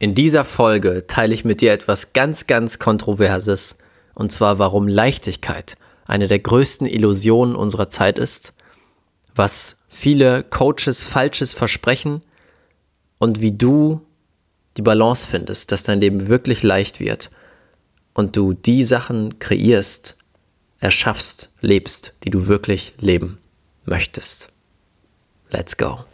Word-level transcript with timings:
In 0.00 0.14
dieser 0.14 0.44
Folge 0.44 1.06
teile 1.08 1.34
ich 1.34 1.44
mit 1.44 1.60
dir 1.60 1.72
etwas 1.72 2.12
ganz, 2.12 2.46
ganz 2.46 2.78
Kontroverses, 2.78 3.78
und 4.14 4.30
zwar 4.30 4.60
warum 4.60 4.86
Leichtigkeit 4.86 5.76
eine 6.06 6.28
der 6.28 6.38
größten 6.38 6.86
Illusionen 6.86 7.56
unserer 7.56 7.90
Zeit 7.90 8.18
ist, 8.18 8.52
was 9.34 9.78
viele 9.88 10.44
Coaches 10.44 11.04
falsches 11.04 11.52
versprechen 11.52 12.22
und 13.18 13.40
wie 13.40 13.50
du 13.50 14.00
die 14.76 14.82
Balance 14.82 15.26
findest, 15.26 15.72
dass 15.72 15.82
dein 15.82 16.00
Leben 16.00 16.28
wirklich 16.28 16.62
leicht 16.62 17.00
wird 17.00 17.30
und 18.14 18.36
du 18.36 18.52
die 18.52 18.84
Sachen 18.84 19.40
kreierst, 19.40 20.16
erschaffst, 20.78 21.50
lebst, 21.60 22.14
die 22.22 22.30
du 22.30 22.46
wirklich 22.46 22.94
leben 22.98 23.38
möchtest. 23.84 24.52
Let's 25.50 25.76
go. 25.76 26.04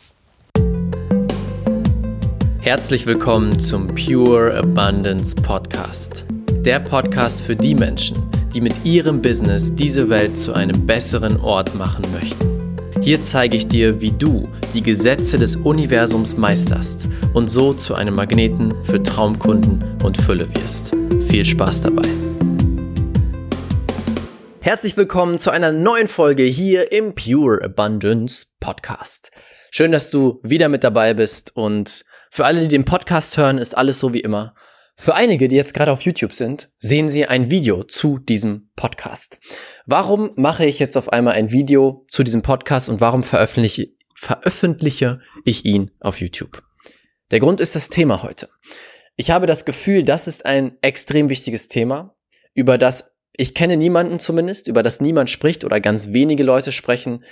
Herzlich 2.64 3.04
willkommen 3.04 3.60
zum 3.60 3.88
Pure 3.88 4.56
Abundance 4.56 5.36
Podcast. 5.36 6.24
Der 6.64 6.80
Podcast 6.80 7.42
für 7.42 7.54
die 7.54 7.74
Menschen, 7.74 8.16
die 8.54 8.62
mit 8.62 8.86
ihrem 8.86 9.20
Business 9.20 9.74
diese 9.74 10.08
Welt 10.08 10.38
zu 10.38 10.54
einem 10.54 10.86
besseren 10.86 11.38
Ort 11.40 11.74
machen 11.74 12.06
möchten. 12.10 12.78
Hier 13.02 13.22
zeige 13.22 13.58
ich 13.58 13.66
dir, 13.66 14.00
wie 14.00 14.12
du 14.12 14.48
die 14.72 14.82
Gesetze 14.82 15.36
des 15.36 15.56
Universums 15.56 16.38
meisterst 16.38 17.06
und 17.34 17.50
so 17.50 17.74
zu 17.74 17.96
einem 17.96 18.14
Magneten 18.14 18.72
für 18.82 19.02
Traumkunden 19.02 19.84
und 20.02 20.16
Fülle 20.16 20.48
wirst. 20.54 20.96
Viel 21.28 21.44
Spaß 21.44 21.82
dabei. 21.82 22.08
Herzlich 24.62 24.96
willkommen 24.96 25.36
zu 25.36 25.50
einer 25.50 25.70
neuen 25.70 26.08
Folge 26.08 26.44
hier 26.44 26.92
im 26.92 27.14
Pure 27.14 27.62
Abundance 27.62 28.46
Podcast. 28.58 29.32
Schön, 29.70 29.92
dass 29.92 30.08
du 30.08 30.40
wieder 30.42 30.70
mit 30.70 30.82
dabei 30.82 31.12
bist 31.12 31.54
und 31.54 32.06
für 32.34 32.46
alle, 32.46 32.62
die 32.62 32.66
den 32.66 32.84
Podcast 32.84 33.36
hören, 33.36 33.58
ist 33.58 33.78
alles 33.78 34.00
so 34.00 34.12
wie 34.12 34.18
immer. 34.18 34.56
Für 34.96 35.14
einige, 35.14 35.46
die 35.46 35.54
jetzt 35.54 35.72
gerade 35.72 35.92
auf 35.92 36.00
YouTube 36.00 36.32
sind, 36.32 36.68
sehen 36.78 37.08
sie 37.08 37.26
ein 37.26 37.48
Video 37.48 37.84
zu 37.84 38.18
diesem 38.18 38.70
Podcast. 38.74 39.38
Warum 39.86 40.32
mache 40.34 40.66
ich 40.66 40.80
jetzt 40.80 40.96
auf 40.96 41.12
einmal 41.12 41.34
ein 41.34 41.52
Video 41.52 42.04
zu 42.08 42.24
diesem 42.24 42.42
Podcast 42.42 42.88
und 42.88 43.00
warum 43.00 43.22
veröffentliche, 43.22 43.92
veröffentliche 44.16 45.20
ich 45.44 45.64
ihn 45.64 45.92
auf 46.00 46.20
YouTube? 46.20 46.64
Der 47.30 47.38
Grund 47.38 47.60
ist 47.60 47.76
das 47.76 47.88
Thema 47.88 48.24
heute. 48.24 48.48
Ich 49.14 49.30
habe 49.30 49.46
das 49.46 49.64
Gefühl, 49.64 50.02
das 50.02 50.26
ist 50.26 50.44
ein 50.44 50.76
extrem 50.82 51.28
wichtiges 51.28 51.68
Thema, 51.68 52.16
über 52.52 52.78
das 52.78 53.16
ich 53.36 53.54
kenne 53.54 53.76
niemanden 53.76 54.18
zumindest, 54.18 54.66
über 54.66 54.82
das 54.82 55.00
niemand 55.00 55.30
spricht 55.30 55.64
oder 55.64 55.78
ganz 55.78 56.08
wenige 56.08 56.42
Leute 56.42 56.72
sprechen 56.72 57.22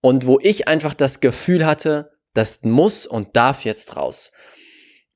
und 0.00 0.26
wo 0.26 0.40
ich 0.42 0.66
einfach 0.66 0.94
das 0.94 1.20
Gefühl 1.20 1.64
hatte, 1.64 2.10
das 2.34 2.62
muss 2.62 3.06
und 3.06 3.36
darf 3.36 3.64
jetzt 3.64 3.96
raus. 3.96 4.32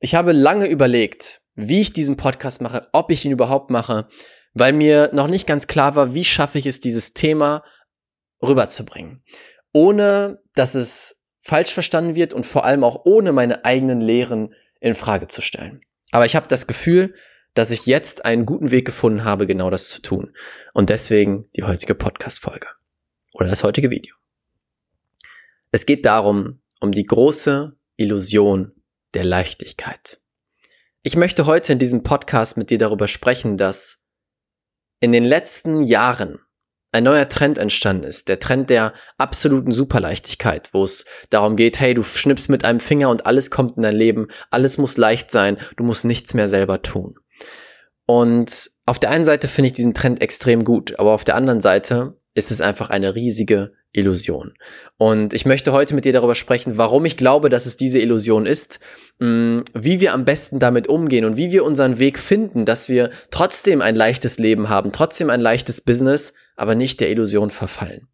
Ich 0.01 0.15
habe 0.15 0.33
lange 0.33 0.67
überlegt, 0.67 1.41
wie 1.55 1.81
ich 1.81 1.93
diesen 1.93 2.17
Podcast 2.17 2.61
mache, 2.61 2.89
ob 2.93 3.11
ich 3.11 3.25
ihn 3.25 3.33
überhaupt 3.33 3.71
mache, 3.71 4.09
weil 4.55 4.73
mir 4.73 5.11
noch 5.13 5.29
nicht 5.29 5.47
ganz 5.47 5.67
klar 5.67 5.95
war, 5.95 6.15
wie 6.15 6.25
schaffe 6.25 6.59
ich 6.59 6.67
es, 6.67 6.81
dieses 6.81 7.13
Thema 7.13 7.63
rüberzubringen, 8.43 9.23
ohne 9.73 10.43
dass 10.55 10.75
es 10.75 11.23
falsch 11.41 11.73
verstanden 11.73 12.15
wird 12.15 12.35
und 12.35 12.47
vor 12.47 12.65
allem 12.65 12.85
auch 12.85 13.05
ohne 13.05 13.33
meine 13.33 13.65
eigenen 13.65 14.01
Lehren 14.01 14.55
in 14.81 14.95
Frage 14.95 15.29
zu 15.29 15.41
stellen. 15.41 15.83
Aber 16.11 16.27
ich 16.27 16.37
habe 16.37 16.49
das 16.49 16.67
Gefühl, 16.67 17.15
dass 17.55 17.71
ich 17.71 17.87
jetzt 17.87 18.25
einen 18.25 18.47
guten 18.47 18.71
Weg 18.71 18.87
gefunden 18.87 19.25
habe, 19.25 19.47
genau 19.47 19.71
das 19.71 19.89
zu 19.89 20.01
tun. 20.01 20.35
Und 20.73 20.91
deswegen 20.91 21.51
die 21.57 21.65
heutige 21.65 21.95
Podcast-Folge 21.95 22.69
oder 23.33 23.49
das 23.49 23.63
heutige 23.63 23.91
Video. 23.91 24.15
Es 25.71 25.87
geht 25.87 26.07
darum, 26.07 26.62
um 26.83 26.93
die 26.93 27.05
große 27.05 27.77
Illusion 27.97 28.73
der 29.15 29.25
Leichtigkeit. 29.25 30.21
Ich 31.03 31.17
möchte 31.17 31.47
heute 31.47 31.73
in 31.73 31.79
diesem 31.79 32.03
Podcast 32.03 32.57
mit 32.57 32.71
dir 32.71 32.79
darüber 32.79 33.09
sprechen, 33.09 33.57
dass 33.57 34.09
in 35.01 35.13
den 35.13 35.25
letzten 35.25 35.83
Jahren 35.83 36.39
ein 36.93 37.05
neuer 37.05 37.29
Trend 37.29 37.59
entstanden 37.59 38.05
ist, 38.05 38.29
der 38.29 38.39
Trend 38.39 38.69
der 38.69 38.92
absoluten 39.17 39.73
Superleichtigkeit, 39.73 40.69
wo 40.73 40.85
es 40.85 41.07
darum 41.31 41.57
geht, 41.57 41.81
hey, 41.81 41.95
du 41.95 42.03
schnippst 42.03 42.51
mit 42.51 42.65
einem 42.65 42.81
Finger 42.81 43.09
und 43.09 43.27
alles 43.27 43.51
kommt 43.51 43.77
in 43.77 43.83
dein 43.83 43.97
Leben, 43.97 44.29
alles 44.51 44.77
muss 44.77 44.98
leicht 44.98 45.31
sein, 45.31 45.59
du 45.77 45.85
musst 45.85 46.05
nichts 46.05 46.35
mehr 46.35 46.48
selber 46.48 46.83
tun. 46.83 47.19
Und 48.05 48.71
auf 48.85 48.98
der 48.98 49.11
einen 49.11 49.25
Seite 49.25 49.48
finde 49.48 49.69
ich 49.69 49.73
diesen 49.73 49.95
Trend 49.95 50.21
extrem 50.21 50.65
gut, 50.65 50.98
aber 50.98 51.13
auf 51.13 51.25
der 51.25 51.37
anderen 51.37 51.63
Seite 51.63 52.21
ist 52.35 52.51
es 52.51 52.61
einfach 52.61 52.91
eine 52.91 53.15
riesige 53.15 53.73
Illusion. 53.92 54.55
Und 54.97 55.35
ich 55.35 55.47
möchte 55.47 55.73
heute 55.73 55.95
mit 55.95 56.05
dir 56.05 56.13
darüber 56.13 56.35
sprechen, 56.35 56.77
warum 56.79 57.05
ich 57.05 57.17
glaube, 57.17 57.48
dass 57.51 57.67
es 57.67 57.77
diese 57.77 57.98
Illusion 57.98 58.47
ist, 58.47 58.80
mm, 59.19 59.61
wie 59.75 60.01
wir 60.01 60.14
am 60.14 60.25
besten 60.25 60.58
damit 60.58 60.86
umgehen 60.86 61.25
und 61.25 61.36
wie 61.36 61.53
wir 61.53 61.64
unseren 61.64 61.98
Weg 61.98 62.19
finden, 62.19 62.64
dass 62.64 62.89
wir 62.89 63.11
trotzdem 63.30 63.83
ein 63.83 63.95
leichtes 63.95 64.39
Leben 64.39 64.69
haben, 64.69 64.92
trotzdem 64.92 65.30
ein 65.30 65.41
leichtes 65.41 65.80
Business, 65.80 66.33
aber 66.57 66.75
nicht 66.75 67.01
der 67.01 67.11
Illusion 67.11 67.51
verfallen. 67.51 68.08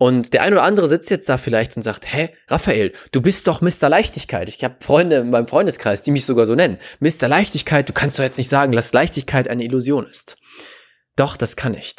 Und 0.00 0.32
der 0.32 0.42
ein 0.42 0.52
oder 0.52 0.62
andere 0.62 0.86
sitzt 0.86 1.10
jetzt 1.10 1.28
da 1.28 1.38
vielleicht 1.38 1.76
und 1.76 1.82
sagt, 1.82 2.12
hä, 2.12 2.30
Raphael, 2.46 2.92
du 3.10 3.20
bist 3.20 3.48
doch 3.48 3.60
Mr. 3.60 3.88
Leichtigkeit. 3.88 4.48
Ich 4.48 4.62
habe 4.62 4.76
Freunde 4.80 5.16
in 5.16 5.30
meinem 5.30 5.48
Freundeskreis, 5.48 6.02
die 6.02 6.12
mich 6.12 6.24
sogar 6.24 6.46
so 6.46 6.54
nennen. 6.54 6.78
Mr. 7.00 7.26
Leichtigkeit, 7.26 7.88
du 7.88 7.92
kannst 7.92 8.16
doch 8.16 8.22
jetzt 8.22 8.38
nicht 8.38 8.48
sagen, 8.48 8.70
dass 8.70 8.92
Leichtigkeit 8.92 9.48
eine 9.48 9.64
Illusion 9.64 10.06
ist. 10.06 10.36
Doch, 11.16 11.36
das 11.36 11.56
kann 11.56 11.74
ich. 11.74 11.96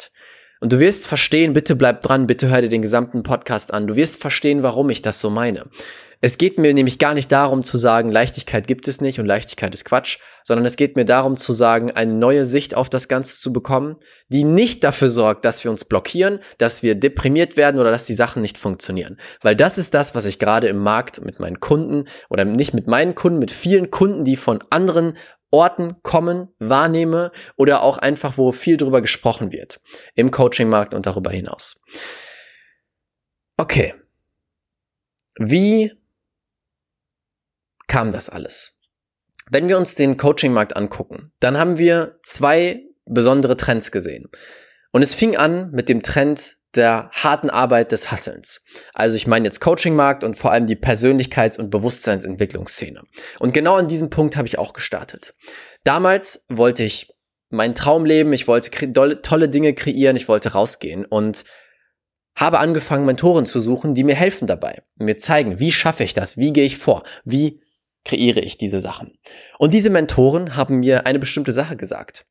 Und 0.60 0.74
du 0.74 0.78
wirst 0.78 1.06
verstehen, 1.06 1.54
bitte 1.54 1.74
bleib 1.74 2.02
dran, 2.02 2.26
bitte 2.26 2.50
hör 2.50 2.60
dir 2.60 2.68
den 2.68 2.82
gesamten 2.82 3.22
Podcast 3.22 3.72
an. 3.72 3.86
Du 3.86 3.96
wirst 3.96 4.20
verstehen, 4.20 4.62
warum 4.62 4.90
ich 4.90 5.00
das 5.00 5.18
so 5.18 5.30
meine. 5.30 5.64
Es 6.22 6.36
geht 6.36 6.58
mir 6.58 6.74
nämlich 6.74 6.98
gar 6.98 7.14
nicht 7.14 7.32
darum 7.32 7.62
zu 7.64 7.78
sagen, 7.78 8.12
Leichtigkeit 8.12 8.66
gibt 8.66 8.86
es 8.88 9.00
nicht 9.00 9.18
und 9.18 9.24
Leichtigkeit 9.24 9.72
ist 9.72 9.86
Quatsch, 9.86 10.18
sondern 10.44 10.66
es 10.66 10.76
geht 10.76 10.96
mir 10.96 11.06
darum 11.06 11.38
zu 11.38 11.54
sagen, 11.54 11.92
eine 11.92 12.12
neue 12.12 12.44
Sicht 12.44 12.76
auf 12.76 12.90
das 12.90 13.08
Ganze 13.08 13.40
zu 13.40 13.54
bekommen, 13.54 13.96
die 14.28 14.44
nicht 14.44 14.84
dafür 14.84 15.08
sorgt, 15.08 15.46
dass 15.46 15.64
wir 15.64 15.70
uns 15.70 15.86
blockieren, 15.86 16.40
dass 16.58 16.82
wir 16.82 16.94
deprimiert 16.94 17.56
werden 17.56 17.80
oder 17.80 17.90
dass 17.90 18.04
die 18.04 18.12
Sachen 18.12 18.42
nicht 18.42 18.58
funktionieren. 18.58 19.16
Weil 19.40 19.56
das 19.56 19.78
ist 19.78 19.94
das, 19.94 20.14
was 20.14 20.26
ich 20.26 20.38
gerade 20.38 20.68
im 20.68 20.76
Markt 20.76 21.24
mit 21.24 21.40
meinen 21.40 21.60
Kunden 21.60 22.04
oder 22.28 22.44
nicht 22.44 22.74
mit 22.74 22.86
meinen 22.86 23.14
Kunden, 23.14 23.38
mit 23.38 23.50
vielen 23.50 23.90
Kunden, 23.90 24.22
die 24.22 24.36
von 24.36 24.62
anderen 24.68 25.14
Orten 25.50 26.02
kommen, 26.02 26.48
wahrnehme 26.58 27.32
oder 27.56 27.82
auch 27.82 27.98
einfach, 27.98 28.38
wo 28.38 28.52
viel 28.52 28.76
drüber 28.76 29.00
gesprochen 29.00 29.52
wird 29.52 29.80
im 30.14 30.30
Coaching-Markt 30.30 30.94
und 30.94 31.06
darüber 31.06 31.30
hinaus. 31.30 31.84
Okay. 33.56 33.94
Wie 35.36 35.92
kam 37.86 38.12
das 38.12 38.28
alles? 38.28 38.78
Wenn 39.50 39.68
wir 39.68 39.76
uns 39.76 39.96
den 39.96 40.16
Coaching-Markt 40.16 40.76
angucken, 40.76 41.32
dann 41.40 41.58
haben 41.58 41.76
wir 41.76 42.20
zwei 42.22 42.84
besondere 43.04 43.56
Trends 43.56 43.90
gesehen. 43.90 44.30
Und 44.92 45.02
es 45.02 45.14
fing 45.14 45.36
an 45.36 45.70
mit 45.72 45.88
dem 45.88 46.02
Trend 46.02 46.56
der 46.76 47.10
harten 47.12 47.50
Arbeit 47.50 47.92
des 47.92 48.10
Hasselns. 48.12 48.64
Also 48.94 49.16
ich 49.16 49.26
meine 49.26 49.46
jetzt 49.46 49.60
Coaching-Markt 49.60 50.22
und 50.22 50.36
vor 50.36 50.52
allem 50.52 50.66
die 50.66 50.76
Persönlichkeits- 50.76 51.58
und 51.58 51.70
Bewusstseinsentwicklungsszene. 51.70 53.02
Und 53.38 53.52
genau 53.52 53.74
an 53.74 53.88
diesem 53.88 54.10
Punkt 54.10 54.36
habe 54.36 54.46
ich 54.46 54.58
auch 54.58 54.72
gestartet. 54.72 55.34
Damals 55.84 56.46
wollte 56.48 56.84
ich 56.84 57.12
meinen 57.50 57.74
Traum 57.74 58.04
leben, 58.04 58.32
ich 58.32 58.46
wollte 58.46 58.92
tolle 59.22 59.48
Dinge 59.48 59.74
kreieren, 59.74 60.16
ich 60.16 60.28
wollte 60.28 60.52
rausgehen 60.52 61.04
und 61.04 61.44
habe 62.36 62.60
angefangen, 62.60 63.04
Mentoren 63.04 63.44
zu 63.44 63.60
suchen, 63.60 63.94
die 63.94 64.04
mir 64.04 64.14
helfen 64.14 64.46
dabei, 64.46 64.82
mir 64.96 65.16
zeigen, 65.16 65.58
wie 65.58 65.72
schaffe 65.72 66.04
ich 66.04 66.14
das, 66.14 66.36
wie 66.36 66.52
gehe 66.52 66.64
ich 66.64 66.78
vor, 66.78 67.02
wie 67.24 67.60
kreiere 68.04 68.40
ich 68.40 68.56
diese 68.56 68.80
Sachen. 68.80 69.18
Und 69.58 69.74
diese 69.74 69.90
Mentoren 69.90 70.56
haben 70.56 70.78
mir 70.78 71.06
eine 71.06 71.18
bestimmte 71.18 71.52
Sache 71.52 71.76
gesagt. 71.76 72.26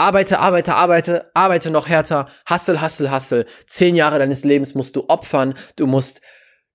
Arbeite, 0.00 0.38
arbeite, 0.38 0.76
arbeite, 0.76 1.30
arbeite 1.34 1.72
noch 1.72 1.88
härter, 1.88 2.28
hustle, 2.48 2.80
hustle, 2.80 3.10
hustle. 3.10 3.46
Zehn 3.66 3.96
Jahre 3.96 4.20
deines 4.20 4.44
Lebens 4.44 4.76
musst 4.76 4.94
du 4.94 5.08
opfern, 5.08 5.54
du 5.74 5.88
musst 5.88 6.20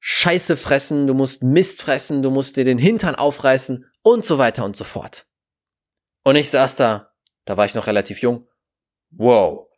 Scheiße 0.01 0.57
fressen, 0.57 1.07
du 1.07 1.13
musst 1.13 1.41
Mist 1.41 1.81
fressen, 1.81 2.21
du 2.21 2.29
musst 2.29 2.57
dir 2.57 2.65
den 2.65 2.77
Hintern 2.77 3.15
aufreißen 3.15 3.89
und 4.01 4.25
so 4.25 4.39
weiter 4.39 4.65
und 4.65 4.75
so 4.75 4.83
fort. 4.83 5.25
Und 6.25 6.35
ich 6.35 6.49
saß 6.49 6.75
da, 6.75 7.13
da 7.45 7.55
war 7.55 7.63
ich 7.63 7.75
noch 7.75 7.87
relativ 7.87 8.21
jung. 8.21 8.45
Wow. 9.11 9.69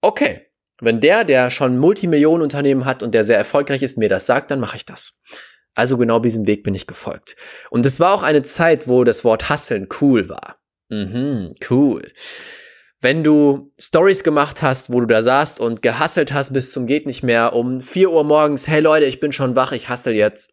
Okay. 0.00 0.46
Wenn 0.80 1.00
der, 1.00 1.24
der 1.24 1.50
schon 1.50 1.78
Multimillionenunternehmen 1.78 2.84
hat 2.84 3.02
und 3.02 3.14
der 3.14 3.24
sehr 3.24 3.36
erfolgreich 3.36 3.82
ist, 3.82 3.98
mir 3.98 4.08
das 4.08 4.26
sagt, 4.26 4.52
dann 4.52 4.60
mache 4.60 4.76
ich 4.76 4.84
das. 4.84 5.20
Also 5.74 5.98
genau 5.98 6.20
diesem 6.20 6.46
Weg 6.46 6.62
bin 6.62 6.74
ich 6.76 6.86
gefolgt. 6.86 7.34
Und 7.70 7.84
es 7.84 7.98
war 7.98 8.14
auch 8.14 8.22
eine 8.22 8.42
Zeit, 8.42 8.86
wo 8.86 9.02
das 9.02 9.24
Wort 9.24 9.48
Hasseln 9.48 9.88
cool 10.00 10.28
war. 10.28 10.54
Mhm, 10.88 11.54
cool 11.68 12.12
wenn 13.02 13.24
du 13.24 13.72
Stories 13.78 14.22
gemacht 14.22 14.62
hast, 14.62 14.92
wo 14.92 15.00
du 15.00 15.06
da 15.06 15.22
saßt 15.22 15.60
und 15.60 15.82
gehasselt 15.82 16.32
hast 16.32 16.52
bis 16.52 16.72
zum 16.72 16.86
geht 16.86 17.06
nicht 17.06 17.22
mehr 17.22 17.52
um 17.52 17.80
4 17.80 18.10
Uhr 18.10 18.24
morgens, 18.24 18.68
hey 18.68 18.80
Leute, 18.80 19.06
ich 19.06 19.20
bin 19.20 19.32
schon 19.32 19.56
wach, 19.56 19.72
ich 19.72 19.88
hassel 19.88 20.14
jetzt. 20.14 20.52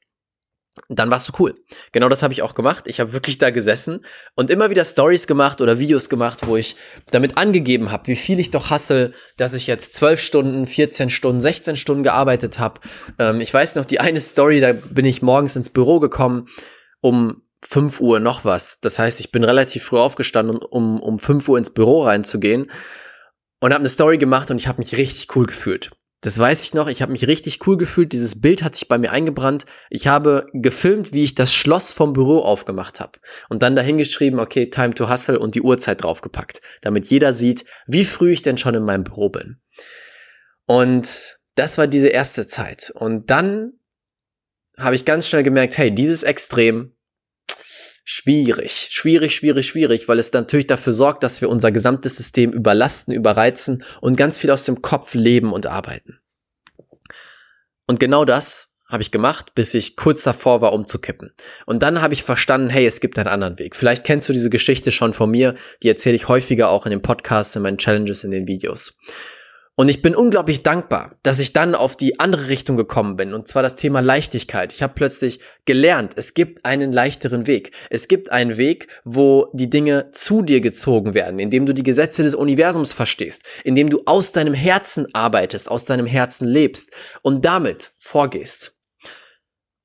Dann 0.88 1.12
warst 1.12 1.28
du 1.28 1.34
cool. 1.40 1.56
Genau 1.92 2.10
das 2.10 2.24
habe 2.24 2.34
ich 2.34 2.42
auch 2.42 2.56
gemacht. 2.56 2.86
Ich 2.88 3.00
habe 3.00 3.12
wirklich 3.12 3.38
da 3.38 3.50
gesessen 3.50 4.06
und 4.36 4.50
immer 4.50 4.70
wieder 4.70 4.86
Stories 4.86 5.28
gemacht 5.28 5.62
oder 5.62 5.78
Videos 5.78 6.10
gemacht, 6.10 6.48
wo 6.48 6.56
ich 6.56 6.76
damit 7.12 7.38
angegeben 7.38 7.92
habe, 7.92 8.08
wie 8.08 8.16
viel 8.16 8.40
ich 8.40 8.50
doch 8.50 8.70
hassel, 8.70 9.14
dass 9.38 9.54
ich 9.54 9.68
jetzt 9.68 9.94
12 9.96 10.22
Stunden, 10.22 10.68
14 10.68 11.10
Stunden, 11.10 11.42
16 11.42 11.76
Stunden 11.76 12.04
gearbeitet 12.04 12.60
habe. 12.60 12.80
Ähm, 13.20 13.42
ich 13.42 13.54
weiß 13.54 13.76
noch, 13.76 13.86
die 13.86 14.00
eine 14.00 14.22
Story, 14.22 14.60
da 14.60 14.74
bin 14.74 15.06
ich 15.06 15.22
morgens 15.22 15.56
ins 15.56 15.70
Büro 15.70 16.00
gekommen 16.00 16.48
um 17.02 17.42
5 17.62 18.00
Uhr 18.00 18.20
noch 18.20 18.46
was. 18.46 18.80
Das 18.80 19.00
heißt, 19.00 19.20
ich 19.20 19.32
bin 19.32 19.44
relativ 19.44 19.84
früh 19.84 19.98
aufgestanden, 19.98 20.58
um 20.58 21.02
um 21.02 21.20
5 21.20 21.48
Uhr 21.50 21.58
ins 21.58 21.72
Büro 21.72 22.04
reinzugehen 22.04 22.72
und 23.60 23.74
habe 23.74 23.82
eine 23.82 23.90
Story 23.90 24.18
gemacht 24.18 24.52
und 24.52 24.58
ich 24.58 24.68
habe 24.68 24.80
mich 24.80 24.98
richtig 24.98 25.36
cool 25.36 25.46
gefühlt. 25.46 25.92
Das 26.22 26.38
weiß 26.38 26.64
ich 26.64 26.74
noch, 26.74 26.88
ich 26.88 27.02
habe 27.02 27.14
mich 27.14 27.28
richtig 27.28 27.66
cool 27.66 27.78
gefühlt, 27.78 28.12
dieses 28.12 28.42
Bild 28.42 28.62
hat 28.62 28.76
sich 28.76 28.90
bei 28.90 28.98
mir 28.98 29.12
eingebrannt. 29.12 29.64
Ich 29.90 30.08
habe 30.08 30.48
gefilmt, 30.52 31.14
wie 31.14 31.24
ich 31.24 31.34
das 31.34 31.54
Schloss 31.54 31.92
vom 31.92 32.12
Büro 32.12 32.40
aufgemacht 32.40 33.00
habe 33.00 33.20
und 33.48 33.64
dann 33.64 33.76
dahingeschrieben, 33.76 34.40
okay, 34.40 34.70
time 34.70 34.94
to 34.94 35.10
hustle 35.10 35.40
und 35.40 35.56
die 35.56 35.62
Uhrzeit 35.62 36.04
draufgepackt, 36.04 36.60
damit 36.82 37.10
jeder 37.10 37.32
sieht, 37.32 37.64
wie 37.88 38.04
früh 38.04 38.34
ich 38.34 38.42
denn 38.42 38.58
schon 38.58 38.76
in 38.76 38.84
meinem 38.84 39.06
Büro 39.06 39.30
bin. 39.30 39.62
Und 40.66 41.40
das 41.56 41.78
war 41.78 41.88
diese 41.88 42.10
erste 42.10 42.46
Zeit 42.48 42.92
und 42.94 43.30
dann 43.30 43.80
habe 44.78 44.96
ich 44.96 45.06
ganz 45.06 45.28
schnell 45.28 45.44
gemerkt, 45.44 45.78
hey, 45.78 45.94
dieses 45.94 46.24
Extrem 46.24 46.96
schwierig, 48.04 48.90
schwierig, 48.92 49.36
schwierig, 49.36 49.68
schwierig, 49.68 50.08
weil 50.08 50.20
es 50.20 50.34
natürlich 50.34 50.68
dafür 50.68 50.94
sorgt, 50.94 51.24
dass 51.24 51.42
wir 51.42 51.50
unser 51.50 51.72
gesamtes 51.72 52.18
System 52.18 52.52
überlasten, 52.52 53.14
überreizen 53.14 53.84
und 54.02 54.18
ganz 54.18 54.38
viel 54.38 54.52
aus 54.52 54.66
dem 54.66 54.82
Kopf 54.82 55.14
leben 55.14 55.54
und 55.54 55.68
arbeiten. 55.68 56.20
Und 57.88 58.00
genau 58.00 58.26
das 58.26 58.70
habe 58.90 59.04
ich 59.04 59.12
gemacht, 59.12 59.54
bis 59.54 59.76
ich 59.76 59.96
kurz 59.96 60.24
davor 60.24 60.62
war, 60.62 60.74
umzukippen. 60.74 61.32
Und 61.68 61.84
dann 61.84 62.02
habe 62.02 62.16
ich 62.16 62.24
verstanden, 62.24 62.70
hey, 62.70 62.88
es 62.88 63.00
gibt 63.00 63.20
einen 63.20 63.28
anderen 63.28 63.60
Weg. 63.60 63.76
Vielleicht 63.76 64.04
kennst 64.04 64.28
du 64.28 64.34
diese 64.34 64.50
Geschichte 64.50 64.92
schon 64.92 65.14
von 65.14 65.30
mir, 65.30 65.56
die 65.84 65.90
erzähle 65.90 66.16
ich 66.16 66.28
häufiger 66.28 66.70
auch 66.70 66.86
in 66.86 66.90
den 66.90 67.04
Podcasts, 67.04 67.56
in 67.56 67.62
meinen 67.62 67.78
Challenges, 67.78 68.24
in 68.24 68.32
den 68.32 68.48
Videos. 68.48 68.98
Und 69.80 69.88
ich 69.88 70.02
bin 70.02 70.14
unglaublich 70.14 70.62
dankbar, 70.62 71.16
dass 71.24 71.40
ich 71.40 71.54
dann 71.54 71.74
auf 71.74 71.96
die 71.96 72.20
andere 72.20 72.50
Richtung 72.50 72.76
gekommen 72.76 73.16
bin, 73.16 73.34
und 73.34 73.48
zwar 73.48 73.64
das 73.64 73.78
Thema 73.78 74.02
Leichtigkeit. 74.02 74.74
Ich 74.74 74.84
habe 74.84 74.92
plötzlich 74.94 75.40
gelernt, 75.64 76.16
es 76.18 76.34
gibt 76.34 76.66
einen 76.66 76.92
leichteren 76.92 77.48
Weg. 77.48 77.72
Es 77.90 78.10
gibt 78.10 78.30
einen 78.30 78.58
Weg, 78.58 78.88
wo 79.06 79.50
die 79.54 79.70
Dinge 79.70 80.12
zu 80.12 80.42
dir 80.42 80.60
gezogen 80.60 81.14
werden, 81.14 81.40
indem 81.40 81.66
du 81.66 81.74
die 81.74 81.84
Gesetze 81.84 82.24
des 82.24 82.36
Universums 82.36 82.92
verstehst, 82.92 83.46
indem 83.64 83.90
du 83.90 84.02
aus 84.06 84.34
deinem 84.34 84.54
Herzen 84.54 85.08
arbeitest, 85.16 85.72
aus 85.72 85.86
deinem 85.86 86.08
Herzen 86.08 86.46
lebst 86.46 86.92
und 87.22 87.46
damit 87.46 87.92
vorgehst. 88.00 88.76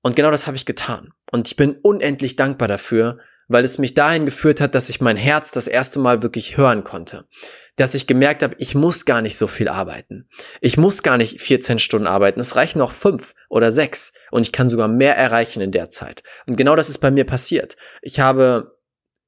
Und 0.03 0.17
genau 0.17 0.33
das 0.33 0.49
habe 0.49 0.57
ich 0.57 0.67
getan. 0.67 1.13
Und 1.31 1.47
ich 1.47 1.55
bin 1.55 1.79
unendlich 1.83 2.35
dankbar 2.35 2.67
dafür, 2.67 3.19
weil 3.47 3.63
es 3.63 3.79
mich 3.79 3.95
dahin 3.95 4.25
geführt 4.25 4.61
hat, 4.61 4.75
dass 4.75 4.89
ich 4.89 5.01
mein 5.01 5.17
Herz 5.17 5.53
das 5.53 5.69
erste 5.69 6.01
Mal 6.01 6.25
wirklich 6.25 6.57
hören 6.57 6.83
konnte. 6.83 7.27
Dass 7.77 7.95
ich 7.95 8.07
gemerkt 8.07 8.43
habe, 8.43 8.55
ich 8.59 8.75
muss 8.75 9.05
gar 9.05 9.21
nicht 9.21 9.37
so 9.37 9.47
viel 9.47 9.69
arbeiten. 9.69 10.29
Ich 10.61 10.77
muss 10.77 11.03
gar 11.03 11.17
nicht 11.17 11.41
14 11.41 11.79
Stunden 11.79 12.07
arbeiten. 12.07 12.41
Es 12.41 12.55
reichen 12.55 12.79
noch 12.79 12.93
fünf 12.93 13.35
oder 13.49 13.73
sechs 13.73 14.13
und 14.31 14.43
ich 14.43 14.53
kann 14.53 14.69
sogar 14.69 14.89
mehr 14.89 15.17
erreichen 15.17 15.61
in 15.61 15.73
der 15.73 15.91
Zeit. 15.91 16.23
Und 16.49 16.57
genau 16.57 16.77
das 16.77 16.89
ist 16.89 16.99
bei 16.99 17.11
mir 17.11 17.25
passiert. 17.25 17.77
Ich 18.01 18.21
habe 18.21 18.75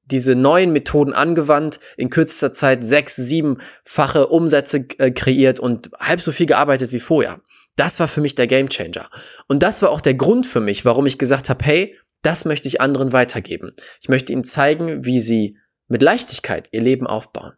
diese 0.09 0.35
neuen 0.35 0.71
Methoden 0.71 1.13
angewandt, 1.13 1.79
in 1.97 2.09
kürzester 2.09 2.51
Zeit 2.51 2.83
sechs, 2.83 3.15
siebenfache 3.15 4.27
Umsätze 4.27 4.87
äh, 4.97 5.11
kreiert 5.11 5.59
und 5.59 5.89
halb 5.99 6.21
so 6.21 6.31
viel 6.31 6.45
gearbeitet 6.45 6.91
wie 6.91 6.99
vorher. 6.99 7.41
Das 7.75 7.99
war 7.99 8.07
für 8.07 8.21
mich 8.21 8.35
der 8.35 8.47
Gamechanger. 8.47 9.09
Und 9.47 9.63
das 9.63 9.81
war 9.81 9.91
auch 9.91 10.01
der 10.01 10.15
Grund 10.15 10.45
für 10.45 10.61
mich, 10.61 10.85
warum 10.85 11.05
ich 11.05 11.17
gesagt 11.17 11.49
habe, 11.49 11.63
hey, 11.63 11.97
das 12.23 12.45
möchte 12.45 12.67
ich 12.67 12.81
anderen 12.81 13.13
weitergeben. 13.13 13.73
Ich 14.01 14.09
möchte 14.09 14.33
ihnen 14.33 14.43
zeigen, 14.43 15.05
wie 15.05 15.19
sie 15.19 15.57
mit 15.87 16.01
Leichtigkeit 16.01 16.69
ihr 16.71 16.81
Leben 16.81 17.05
aufbauen. 17.05 17.53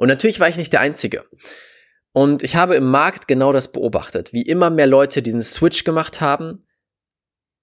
Und 0.00 0.08
natürlich 0.08 0.40
war 0.40 0.48
ich 0.48 0.56
nicht 0.56 0.72
der 0.72 0.80
Einzige. 0.80 1.26
Und 2.14 2.42
ich 2.42 2.56
habe 2.56 2.74
im 2.74 2.88
Markt 2.88 3.28
genau 3.28 3.52
das 3.52 3.70
beobachtet, 3.70 4.32
wie 4.32 4.40
immer 4.40 4.70
mehr 4.70 4.86
Leute 4.86 5.20
diesen 5.20 5.42
Switch 5.42 5.84
gemacht 5.84 6.22
haben 6.22 6.64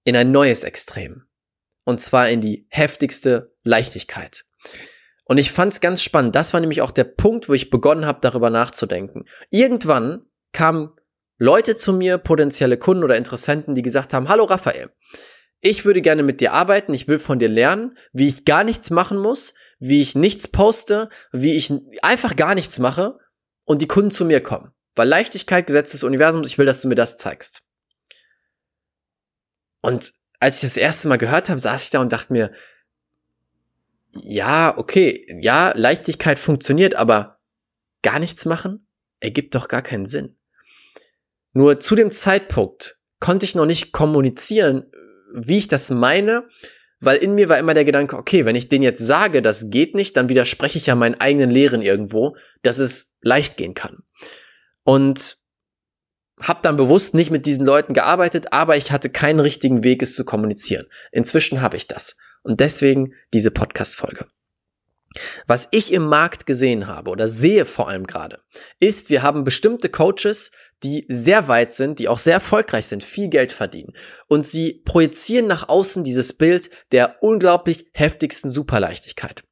in 0.04 0.14
ein 0.14 0.30
neues 0.30 0.62
Extrem. 0.62 1.24
Und 1.82 2.00
zwar 2.00 2.30
in 2.30 2.40
die 2.40 2.68
heftigste 2.70 3.56
Leichtigkeit. 3.64 4.44
Und 5.24 5.38
ich 5.38 5.50
fand 5.50 5.72
es 5.72 5.80
ganz 5.80 6.00
spannend. 6.00 6.36
Das 6.36 6.52
war 6.52 6.60
nämlich 6.60 6.80
auch 6.80 6.92
der 6.92 7.02
Punkt, 7.02 7.48
wo 7.48 7.54
ich 7.54 7.70
begonnen 7.70 8.06
habe, 8.06 8.20
darüber 8.22 8.50
nachzudenken. 8.50 9.24
Irgendwann 9.50 10.24
kamen 10.52 10.92
Leute 11.38 11.74
zu 11.74 11.92
mir, 11.92 12.18
potenzielle 12.18 12.76
Kunden 12.76 13.02
oder 13.02 13.16
Interessenten, 13.16 13.74
die 13.74 13.82
gesagt 13.82 14.14
haben, 14.14 14.28
hallo 14.28 14.44
Raphael, 14.44 14.92
ich 15.60 15.84
würde 15.84 16.02
gerne 16.02 16.22
mit 16.22 16.40
dir 16.40 16.52
arbeiten, 16.52 16.94
ich 16.94 17.08
will 17.08 17.18
von 17.18 17.40
dir 17.40 17.48
lernen, 17.48 17.98
wie 18.12 18.28
ich 18.28 18.44
gar 18.44 18.62
nichts 18.62 18.90
machen 18.90 19.18
muss, 19.18 19.54
wie 19.78 20.02
ich 20.02 20.14
nichts 20.14 20.48
poste, 20.48 21.08
wie 21.32 21.54
ich 21.54 21.72
einfach 22.02 22.36
gar 22.36 22.54
nichts 22.54 22.78
mache 22.78 23.18
und 23.64 23.82
die 23.82 23.86
Kunden 23.86 24.10
zu 24.10 24.24
mir 24.24 24.42
kommen. 24.42 24.72
Weil 24.94 25.08
Leichtigkeit, 25.08 25.66
Gesetz 25.66 25.92
des 25.92 26.02
Universums, 26.02 26.48
ich 26.48 26.58
will, 26.58 26.66
dass 26.66 26.80
du 26.80 26.88
mir 26.88 26.96
das 26.96 27.18
zeigst. 27.18 27.62
Und 29.80 30.12
als 30.40 30.56
ich 30.56 30.70
das 30.70 30.76
erste 30.76 31.08
Mal 31.08 31.18
gehört 31.18 31.48
habe, 31.48 31.60
saß 31.60 31.84
ich 31.84 31.90
da 31.90 32.00
und 32.00 32.12
dachte 32.12 32.32
mir, 32.32 32.52
ja, 34.12 34.76
okay, 34.76 35.24
ja, 35.40 35.72
Leichtigkeit 35.76 36.38
funktioniert, 36.38 36.94
aber 36.94 37.38
gar 38.02 38.18
nichts 38.18 38.44
machen 38.44 38.86
ergibt 39.20 39.54
doch 39.54 39.68
gar 39.68 39.82
keinen 39.82 40.06
Sinn. 40.06 40.36
Nur 41.52 41.80
zu 41.80 41.94
dem 41.94 42.10
Zeitpunkt 42.12 42.98
konnte 43.20 43.44
ich 43.46 43.54
noch 43.54 43.66
nicht 43.66 43.92
kommunizieren, 43.92 44.90
wie 45.34 45.58
ich 45.58 45.68
das 45.68 45.90
meine, 45.90 46.48
weil 47.00 47.18
in 47.18 47.34
mir 47.34 47.48
war 47.48 47.58
immer 47.58 47.74
der 47.74 47.84
Gedanke, 47.84 48.16
okay, 48.16 48.44
wenn 48.44 48.56
ich 48.56 48.68
den 48.68 48.82
jetzt 48.82 49.06
sage, 49.06 49.42
das 49.42 49.70
geht 49.70 49.94
nicht, 49.94 50.16
dann 50.16 50.28
widerspreche 50.28 50.78
ich 50.78 50.86
ja 50.86 50.94
meinen 50.94 51.20
eigenen 51.20 51.50
Lehren 51.50 51.82
irgendwo, 51.82 52.36
dass 52.62 52.78
es 52.78 53.16
leicht 53.20 53.56
gehen 53.56 53.74
kann. 53.74 53.98
Und 54.84 55.36
habe 56.40 56.60
dann 56.62 56.76
bewusst 56.76 57.14
nicht 57.14 57.30
mit 57.30 57.46
diesen 57.46 57.66
Leuten 57.66 57.94
gearbeitet, 57.94 58.52
aber 58.52 58.76
ich 58.76 58.92
hatte 58.92 59.10
keinen 59.10 59.40
richtigen 59.40 59.82
Weg, 59.82 60.02
es 60.02 60.14
zu 60.14 60.24
kommunizieren. 60.24 60.86
Inzwischen 61.10 61.60
habe 61.60 61.76
ich 61.76 61.86
das. 61.86 62.16
Und 62.42 62.60
deswegen 62.60 63.14
diese 63.32 63.50
Podcast-Folge. 63.50 64.26
Was 65.46 65.68
ich 65.70 65.92
im 65.92 66.04
Markt 66.04 66.46
gesehen 66.46 66.86
habe 66.86 67.10
oder 67.10 67.28
sehe 67.28 67.64
vor 67.64 67.88
allem 67.88 68.06
gerade, 68.06 68.40
ist, 68.78 69.10
wir 69.10 69.22
haben 69.22 69.42
bestimmte 69.42 69.88
Coaches, 69.88 70.52
die 70.82 71.04
sehr 71.08 71.48
weit 71.48 71.72
sind, 71.72 71.98
die 71.98 72.08
auch 72.08 72.18
sehr 72.18 72.34
erfolgreich 72.34 72.86
sind, 72.86 73.02
viel 73.02 73.28
Geld 73.28 73.52
verdienen. 73.52 73.92
Und 74.28 74.46
sie 74.46 74.82
projizieren 74.84 75.46
nach 75.46 75.68
außen 75.68 76.04
dieses 76.04 76.32
Bild 76.32 76.70
der 76.92 77.16
unglaublich 77.20 77.86
heftigsten 77.92 78.50
Superleichtigkeit. 78.50 79.42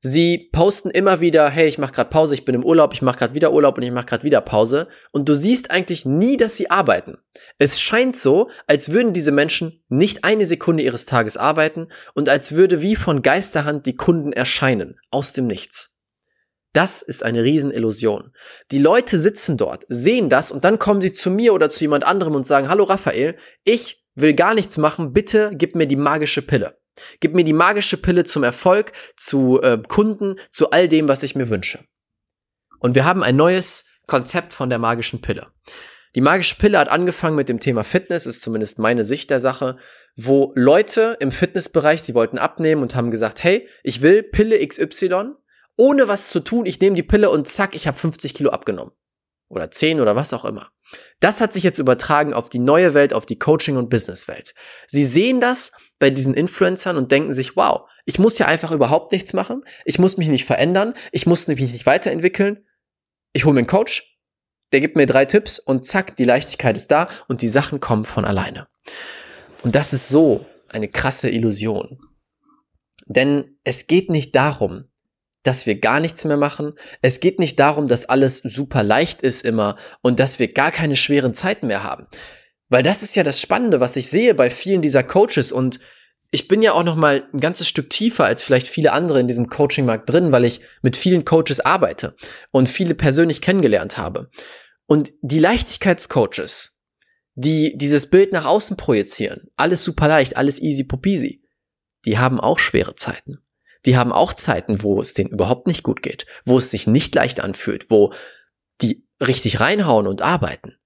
Sie 0.00 0.50
posten 0.52 0.90
immer 0.90 1.20
wieder, 1.20 1.48
hey, 1.50 1.66
ich 1.66 1.78
mache 1.78 1.92
gerade 1.92 2.10
Pause, 2.10 2.34
ich 2.34 2.44
bin 2.44 2.54
im 2.54 2.64
Urlaub, 2.64 2.92
ich 2.92 3.02
mache 3.02 3.18
gerade 3.18 3.34
wieder 3.34 3.52
Urlaub 3.52 3.76
und 3.76 3.82
ich 3.82 3.90
mache 3.90 4.06
gerade 4.06 4.22
wieder 4.22 4.40
Pause. 4.40 4.86
Und 5.10 5.28
du 5.28 5.34
siehst 5.34 5.70
eigentlich 5.70 6.04
nie, 6.04 6.36
dass 6.36 6.56
sie 6.56 6.70
arbeiten. 6.70 7.18
Es 7.58 7.80
scheint 7.80 8.16
so, 8.16 8.48
als 8.68 8.92
würden 8.92 9.14
diese 9.14 9.32
Menschen 9.32 9.82
nicht 9.88 10.22
eine 10.22 10.46
Sekunde 10.46 10.84
ihres 10.84 11.06
Tages 11.06 11.36
arbeiten 11.36 11.88
und 12.14 12.28
als 12.28 12.52
würde 12.52 12.82
wie 12.82 12.94
von 12.94 13.22
Geisterhand 13.22 13.86
die 13.86 13.96
Kunden 13.96 14.32
erscheinen, 14.32 14.96
aus 15.10 15.32
dem 15.32 15.48
Nichts. 15.48 15.95
Das 16.76 17.00
ist 17.00 17.22
eine 17.22 17.42
Riesenillusion. 17.42 18.34
Die 18.70 18.78
Leute 18.78 19.18
sitzen 19.18 19.56
dort, 19.56 19.86
sehen 19.88 20.28
das 20.28 20.52
und 20.52 20.62
dann 20.62 20.78
kommen 20.78 21.00
sie 21.00 21.10
zu 21.10 21.30
mir 21.30 21.54
oder 21.54 21.70
zu 21.70 21.82
jemand 21.82 22.04
anderem 22.04 22.34
und 22.34 22.44
sagen, 22.44 22.68
hallo 22.68 22.84
Raphael, 22.84 23.34
ich 23.64 24.04
will 24.14 24.34
gar 24.34 24.52
nichts 24.52 24.76
machen, 24.76 25.14
bitte 25.14 25.52
gib 25.54 25.74
mir 25.74 25.86
die 25.86 25.96
magische 25.96 26.42
Pille. 26.42 26.76
Gib 27.20 27.34
mir 27.34 27.44
die 27.44 27.54
magische 27.54 27.96
Pille 27.96 28.24
zum 28.24 28.42
Erfolg, 28.42 28.92
zu 29.16 29.58
äh, 29.62 29.80
Kunden, 29.88 30.36
zu 30.50 30.68
all 30.68 30.86
dem, 30.86 31.08
was 31.08 31.22
ich 31.22 31.34
mir 31.34 31.48
wünsche. 31.48 31.78
Und 32.78 32.94
wir 32.94 33.06
haben 33.06 33.22
ein 33.22 33.36
neues 33.36 33.86
Konzept 34.06 34.52
von 34.52 34.68
der 34.68 34.78
magischen 34.78 35.22
Pille. 35.22 35.46
Die 36.14 36.20
magische 36.20 36.56
Pille 36.56 36.78
hat 36.78 36.90
angefangen 36.90 37.36
mit 37.36 37.48
dem 37.48 37.58
Thema 37.58 37.84
Fitness, 37.84 38.26
ist 38.26 38.42
zumindest 38.42 38.78
meine 38.78 39.04
Sicht 39.04 39.30
der 39.30 39.40
Sache, 39.40 39.78
wo 40.14 40.52
Leute 40.54 41.16
im 41.20 41.30
Fitnessbereich, 41.30 42.02
sie 42.02 42.14
wollten 42.14 42.36
abnehmen 42.36 42.82
und 42.82 42.94
haben 42.94 43.10
gesagt, 43.10 43.42
hey, 43.42 43.66
ich 43.82 44.02
will 44.02 44.22
Pille 44.22 44.58
XY, 44.66 45.36
ohne 45.76 46.08
was 46.08 46.28
zu 46.28 46.40
tun, 46.40 46.66
ich 46.66 46.80
nehme 46.80 46.96
die 46.96 47.02
Pille 47.02 47.30
und 47.30 47.48
zack, 47.48 47.74
ich 47.74 47.86
habe 47.86 47.98
50 47.98 48.34
Kilo 48.34 48.50
abgenommen. 48.50 48.92
Oder 49.48 49.70
10 49.70 50.00
oder 50.00 50.16
was 50.16 50.32
auch 50.32 50.44
immer. 50.44 50.70
Das 51.20 51.40
hat 51.40 51.52
sich 51.52 51.62
jetzt 51.62 51.78
übertragen 51.78 52.34
auf 52.34 52.48
die 52.48 52.58
neue 52.58 52.94
Welt, 52.94 53.12
auf 53.12 53.26
die 53.26 53.38
Coaching- 53.38 53.76
und 53.76 53.90
Businesswelt. 53.90 54.54
Sie 54.88 55.04
sehen 55.04 55.40
das 55.40 55.72
bei 55.98 56.10
diesen 56.10 56.34
Influencern 56.34 56.96
und 56.96 57.12
denken 57.12 57.32
sich, 57.32 57.56
wow, 57.56 57.88
ich 58.04 58.18
muss 58.18 58.38
ja 58.38 58.46
einfach 58.46 58.72
überhaupt 58.72 59.12
nichts 59.12 59.32
machen, 59.32 59.62
ich 59.84 59.98
muss 59.98 60.16
mich 60.16 60.28
nicht 60.28 60.44
verändern, 60.44 60.94
ich 61.12 61.26
muss 61.26 61.46
mich 61.46 61.60
nicht 61.60 61.86
weiterentwickeln. 61.86 62.64
Ich 63.32 63.44
hole 63.44 63.54
mir 63.54 63.60
einen 63.60 63.66
Coach, 63.68 64.18
der 64.72 64.80
gibt 64.80 64.96
mir 64.96 65.06
drei 65.06 65.24
Tipps 65.24 65.58
und 65.58 65.84
zack, 65.84 66.16
die 66.16 66.24
Leichtigkeit 66.24 66.76
ist 66.76 66.90
da 66.90 67.08
und 67.28 67.42
die 67.42 67.48
Sachen 67.48 67.80
kommen 67.80 68.04
von 68.04 68.24
alleine. 68.24 68.68
Und 69.62 69.74
das 69.74 69.92
ist 69.92 70.08
so 70.08 70.46
eine 70.68 70.88
krasse 70.88 71.30
Illusion. 71.30 72.00
Denn 73.06 73.58
es 73.62 73.86
geht 73.86 74.10
nicht 74.10 74.34
darum, 74.34 74.90
dass 75.46 75.66
wir 75.66 75.78
gar 75.78 76.00
nichts 76.00 76.24
mehr 76.24 76.36
machen. 76.36 76.72
Es 77.02 77.20
geht 77.20 77.38
nicht 77.38 77.58
darum, 77.58 77.86
dass 77.86 78.06
alles 78.06 78.38
super 78.38 78.82
leicht 78.82 79.22
ist 79.22 79.44
immer 79.44 79.76
und 80.02 80.18
dass 80.18 80.38
wir 80.38 80.52
gar 80.52 80.72
keine 80.72 80.96
schweren 80.96 81.34
Zeiten 81.34 81.68
mehr 81.68 81.82
haben. 81.82 82.06
Weil 82.68 82.82
das 82.82 83.02
ist 83.02 83.14
ja 83.14 83.22
das 83.22 83.40
Spannende, 83.40 83.80
was 83.80 83.96
ich 83.96 84.08
sehe 84.08 84.34
bei 84.34 84.50
vielen 84.50 84.82
dieser 84.82 85.04
Coaches 85.04 85.52
und 85.52 85.78
ich 86.32 86.48
bin 86.48 86.60
ja 86.60 86.72
auch 86.72 86.82
noch 86.82 86.96
mal 86.96 87.28
ein 87.32 87.40
ganzes 87.40 87.68
Stück 87.68 87.88
tiefer 87.88 88.24
als 88.24 88.42
vielleicht 88.42 88.66
viele 88.66 88.92
andere 88.92 89.20
in 89.20 89.28
diesem 89.28 89.48
Coaching-Markt 89.48 90.10
drin, 90.10 90.32
weil 90.32 90.44
ich 90.44 90.60
mit 90.82 90.96
vielen 90.96 91.24
Coaches 91.24 91.60
arbeite 91.60 92.16
und 92.50 92.68
viele 92.68 92.94
persönlich 92.94 93.40
kennengelernt 93.40 93.96
habe. 93.96 94.28
Und 94.86 95.12
die 95.22 95.38
Leichtigkeitscoaches, 95.38 96.82
die 97.34 97.76
dieses 97.78 98.10
Bild 98.10 98.32
nach 98.32 98.44
außen 98.44 98.76
projizieren, 98.76 99.48
alles 99.56 99.84
super 99.84 100.08
leicht, 100.08 100.36
alles 100.36 100.60
easy 100.60 100.84
popisi, 100.84 101.44
die 102.04 102.18
haben 102.18 102.40
auch 102.40 102.58
schwere 102.58 102.96
Zeiten. 102.96 103.38
Die 103.86 103.96
haben 103.96 104.12
auch 104.12 104.34
Zeiten, 104.34 104.82
wo 104.82 105.00
es 105.00 105.14
denen 105.14 105.30
überhaupt 105.30 105.66
nicht 105.66 105.82
gut 105.82 106.02
geht, 106.02 106.26
wo 106.44 106.58
es 106.58 106.70
sich 106.70 106.86
nicht 106.86 107.14
leicht 107.14 107.40
anfühlt, 107.40 107.90
wo 107.90 108.12
die 108.82 109.06
richtig 109.20 109.60
reinhauen 109.60 110.06
und 110.06 110.22
arbeiten. 110.22 110.76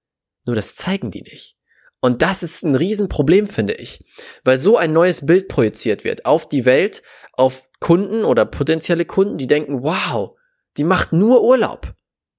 Nur 0.45 0.55
das 0.55 0.75
zeigen 0.75 1.11
die 1.11 1.23
nicht. 1.23 1.57
Und 1.99 2.21
das 2.21 2.41
ist 2.41 2.63
ein 2.63 2.75
Riesenproblem, 2.75 3.47
finde 3.47 3.73
ich, 3.73 4.03
weil 4.43 4.57
so 4.57 4.77
ein 4.77 4.93
neues 4.93 5.25
Bild 5.25 5.47
projiziert 5.47 6.03
wird 6.03 6.25
auf 6.25 6.49
die 6.49 6.65
Welt, 6.65 7.03
auf 7.33 7.69
Kunden 7.79 8.23
oder 8.23 8.45
potenzielle 8.45 9.05
Kunden, 9.05 9.37
die 9.37 9.47
denken, 9.47 9.83
wow, 9.83 10.35
die 10.77 10.83
macht 10.83 11.13
nur 11.13 11.43
Urlaub. 11.43 11.93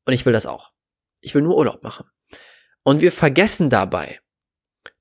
Und 0.04 0.14
ich 0.14 0.26
will 0.26 0.33
das 0.33 0.47
auch. 0.47 0.73
Ich 1.21 1.35
will 1.35 1.42
nur 1.42 1.57
Urlaub 1.57 1.83
machen. 1.85 2.07
Und 2.83 3.00
wir 3.00 3.12
vergessen 3.12 3.71
dabei, 3.71 4.21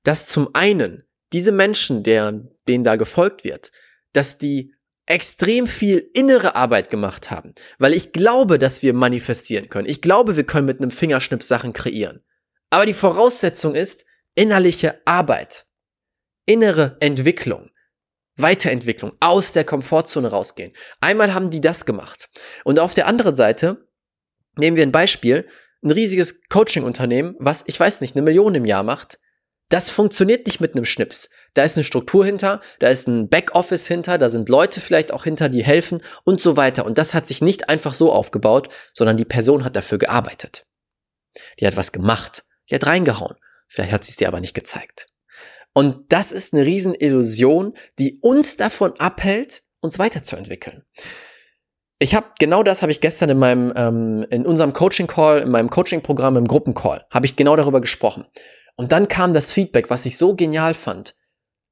dass 0.04 0.26
zum 0.26 0.54
einen 0.54 1.04
diese 1.32 1.50
Menschen, 1.50 2.04
der, 2.04 2.32
denen 2.68 2.84
da 2.84 2.96
gefolgt 2.96 3.42
wird, 3.42 3.72
dass 4.12 4.38
die 4.38 4.74
extrem 5.06 5.66
viel 5.66 6.10
innere 6.14 6.54
Arbeit 6.54 6.90
gemacht 6.90 7.30
haben, 7.30 7.54
weil 7.78 7.92
ich 7.92 8.12
glaube, 8.12 8.58
dass 8.58 8.82
wir 8.82 8.94
manifestieren 8.94 9.68
können. 9.68 9.88
Ich 9.88 10.00
glaube, 10.00 10.36
wir 10.36 10.44
können 10.44 10.66
mit 10.66 10.80
einem 10.80 10.90
Fingerschnipp 10.90 11.42
Sachen 11.42 11.72
kreieren. 11.72 12.24
Aber 12.70 12.86
die 12.86 12.94
Voraussetzung 12.94 13.74
ist 13.74 14.04
innerliche 14.34 15.00
Arbeit, 15.04 15.66
innere 16.46 16.96
Entwicklung, 17.00 17.70
Weiterentwicklung, 18.36 19.12
aus 19.20 19.52
der 19.52 19.64
Komfortzone 19.64 20.28
rausgehen. 20.28 20.72
Einmal 21.00 21.34
haben 21.34 21.50
die 21.50 21.60
das 21.60 21.84
gemacht. 21.84 22.30
Und 22.64 22.78
auf 22.78 22.94
der 22.94 23.06
anderen 23.06 23.36
Seite 23.36 23.88
nehmen 24.56 24.76
wir 24.76 24.84
ein 24.84 24.92
Beispiel, 24.92 25.46
ein 25.82 25.90
riesiges 25.90 26.42
Coaching-Unternehmen, 26.48 27.34
was, 27.38 27.64
ich 27.66 27.78
weiß 27.78 28.00
nicht, 28.00 28.14
eine 28.14 28.22
Million 28.22 28.54
im 28.54 28.64
Jahr 28.64 28.84
macht, 28.84 29.18
das 29.72 29.90
funktioniert 29.90 30.46
nicht 30.46 30.60
mit 30.60 30.74
einem 30.74 30.84
Schnips. 30.84 31.30
Da 31.54 31.64
ist 31.64 31.76
eine 31.76 31.84
Struktur 31.84 32.26
hinter, 32.26 32.60
da 32.78 32.88
ist 32.88 33.08
ein 33.08 33.28
Backoffice 33.28 33.86
hinter, 33.86 34.18
da 34.18 34.28
sind 34.28 34.50
Leute 34.50 34.80
vielleicht 34.80 35.12
auch 35.12 35.24
hinter, 35.24 35.48
die 35.48 35.64
helfen 35.64 36.02
und 36.24 36.40
so 36.40 36.56
weiter. 36.56 36.84
Und 36.84 36.98
das 36.98 37.14
hat 37.14 37.26
sich 37.26 37.40
nicht 37.40 37.70
einfach 37.70 37.94
so 37.94 38.12
aufgebaut, 38.12 38.68
sondern 38.92 39.16
die 39.16 39.24
Person 39.24 39.64
hat 39.64 39.74
dafür 39.74 39.96
gearbeitet. 39.96 40.66
Die 41.58 41.66
hat 41.66 41.76
was 41.76 41.92
gemacht. 41.92 42.44
Die 42.70 42.74
hat 42.74 42.86
reingehauen. 42.86 43.36
Vielleicht 43.66 43.92
hat 43.92 44.04
sie 44.04 44.10
es 44.10 44.16
dir 44.18 44.28
aber 44.28 44.40
nicht 44.40 44.54
gezeigt. 44.54 45.06
Und 45.72 46.12
das 46.12 46.32
ist 46.32 46.52
eine 46.52 46.66
Riesenillusion, 46.66 47.74
die 47.98 48.18
uns 48.20 48.58
davon 48.58 48.92
abhält, 48.98 49.62
uns 49.80 49.98
weiterzuentwickeln. 49.98 50.84
Ich 51.98 52.14
habe 52.14 52.26
genau 52.38 52.62
das 52.62 52.82
habe 52.82 52.92
ich 52.92 53.00
gestern 53.00 53.30
in 53.30 53.38
meinem 53.38 53.72
ähm, 53.76 54.26
in 54.28 54.44
unserem 54.44 54.72
Coaching 54.74 55.06
Call, 55.06 55.40
in 55.40 55.50
meinem 55.50 55.70
Coaching 55.70 56.02
Programm 56.02 56.36
im 56.36 56.46
Gruppencall 56.46 57.06
habe 57.10 57.26
ich 57.26 57.36
genau 57.36 57.56
darüber 57.56 57.80
gesprochen. 57.80 58.26
Und 58.76 58.92
dann 58.92 59.08
kam 59.08 59.34
das 59.34 59.50
Feedback, 59.50 59.90
was 59.90 60.06
ich 60.06 60.16
so 60.16 60.34
genial 60.34 60.74
fand, 60.74 61.14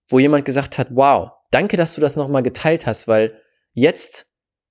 wo 0.08 0.18
jemand 0.18 0.44
gesagt 0.44 0.78
hat: 0.78 0.88
"Wow, 0.90 1.32
danke, 1.50 1.76
dass 1.76 1.94
du 1.94 2.00
das 2.00 2.16
nochmal 2.16 2.42
geteilt 2.42 2.86
hast, 2.86 3.08
weil 3.08 3.40
jetzt 3.72 4.26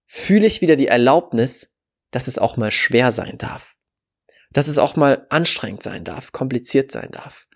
fühle 0.05 0.47
ich 0.47 0.61
wieder 0.61 0.75
die 0.75 0.87
Erlaubnis, 0.87 1.77
dass 2.11 2.27
es 2.27 2.37
auch 2.37 2.57
mal 2.57 2.71
schwer 2.71 3.11
sein 3.11 3.37
darf. 3.37 3.75
Dass 4.51 4.67
es 4.67 4.79
auch 4.79 4.95
mal 4.95 5.27
anstrengend 5.29 5.83
sein 5.83 6.03
darf, 6.03 6.31
kompliziert 6.31 6.91
sein 6.91 7.09
darf. 7.11 7.47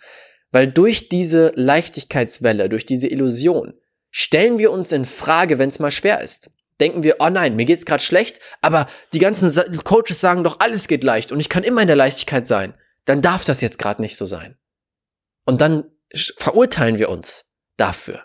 Weil 0.52 0.68
durch 0.68 1.10
diese 1.10 1.52
Leichtigkeitswelle, 1.56 2.70
durch 2.70 2.86
diese 2.86 3.08
Illusion 3.08 3.74
stellen 4.12 4.60
wir 4.60 4.72
uns 4.72 4.92
in 4.92 5.06
Frage, 5.06 5.58
wenn 5.58 5.70
es 5.70 5.80
mal 5.80 5.90
schwer 5.90 6.22
ist 6.22 6.52
denken 6.80 7.04
wir, 7.04 7.18
oh 7.20 7.30
nein, 7.30 7.56
mir 7.56 7.66
geht's 7.66 7.86
gerade 7.86 8.04
schlecht, 8.04 8.40
aber 8.62 8.88
die 9.14 9.20
ganzen 9.20 9.52
Coaches 9.84 10.20
sagen 10.20 10.44
doch, 10.44 10.60
alles 10.60 10.88
geht 10.88 11.04
leicht 11.04 11.32
und 11.32 11.40
ich 11.40 11.50
kann 11.50 11.64
immer 11.64 11.82
in 11.82 11.88
der 11.88 11.96
Leichtigkeit 11.96 12.48
sein. 12.48 12.74
Dann 13.06 13.22
darf 13.22 13.46
das 13.46 13.62
jetzt 13.62 13.80
gerade 13.80 14.02
nicht 14.02 14.18
so 14.18 14.26
sein. 14.26 14.58
Und 15.46 15.62
dann 15.62 15.92
verurteilen 16.38 16.98
wir 16.98 17.10
uns 17.10 17.46
dafür. 17.78 18.24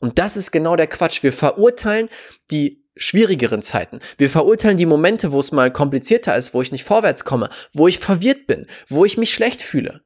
Und 0.00 0.18
das 0.18 0.36
ist 0.36 0.50
genau 0.50 0.76
der 0.76 0.86
Quatsch. 0.86 1.22
Wir 1.22 1.32
verurteilen 1.32 2.08
die 2.50 2.84
schwierigeren 2.96 3.62
Zeiten. 3.62 4.00
Wir 4.18 4.30
verurteilen 4.30 4.76
die 4.76 4.86
Momente, 4.86 5.32
wo 5.32 5.40
es 5.40 5.52
mal 5.52 5.72
komplizierter 5.72 6.36
ist, 6.36 6.54
wo 6.54 6.62
ich 6.62 6.72
nicht 6.72 6.84
vorwärts 6.84 7.24
komme, 7.24 7.50
wo 7.72 7.88
ich 7.88 7.98
verwirrt 7.98 8.46
bin, 8.46 8.66
wo 8.88 9.04
ich 9.04 9.18
mich 9.18 9.32
schlecht 9.32 9.62
fühle. 9.62 10.02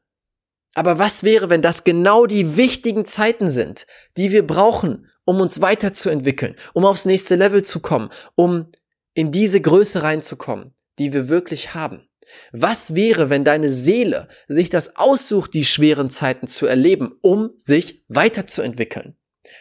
Aber 0.74 0.98
was 0.98 1.24
wäre, 1.24 1.50
wenn 1.50 1.62
das 1.62 1.84
genau 1.84 2.26
die 2.26 2.56
wichtigen 2.56 3.04
Zeiten 3.04 3.48
sind, 3.48 3.86
die 4.16 4.30
wir 4.30 4.46
brauchen, 4.46 5.08
um 5.24 5.40
uns 5.40 5.60
weiterzuentwickeln, 5.60 6.56
um 6.74 6.84
aufs 6.84 7.04
nächste 7.04 7.36
Level 7.36 7.62
zu 7.64 7.80
kommen, 7.80 8.10
um 8.34 8.70
in 9.14 9.32
diese 9.32 9.60
Größe 9.60 10.02
reinzukommen, 10.02 10.74
die 10.98 11.12
wir 11.12 11.28
wirklich 11.28 11.74
haben. 11.74 12.08
Was 12.52 12.94
wäre, 12.94 13.30
wenn 13.30 13.44
deine 13.44 13.68
Seele 13.68 14.28
sich 14.48 14.70
das 14.70 14.96
aussucht, 14.96 15.54
die 15.54 15.64
schweren 15.64 16.10
Zeiten 16.10 16.46
zu 16.46 16.66
erleben, 16.66 17.16
um 17.22 17.50
sich 17.56 18.04
weiterzuentwickeln? 18.08 19.16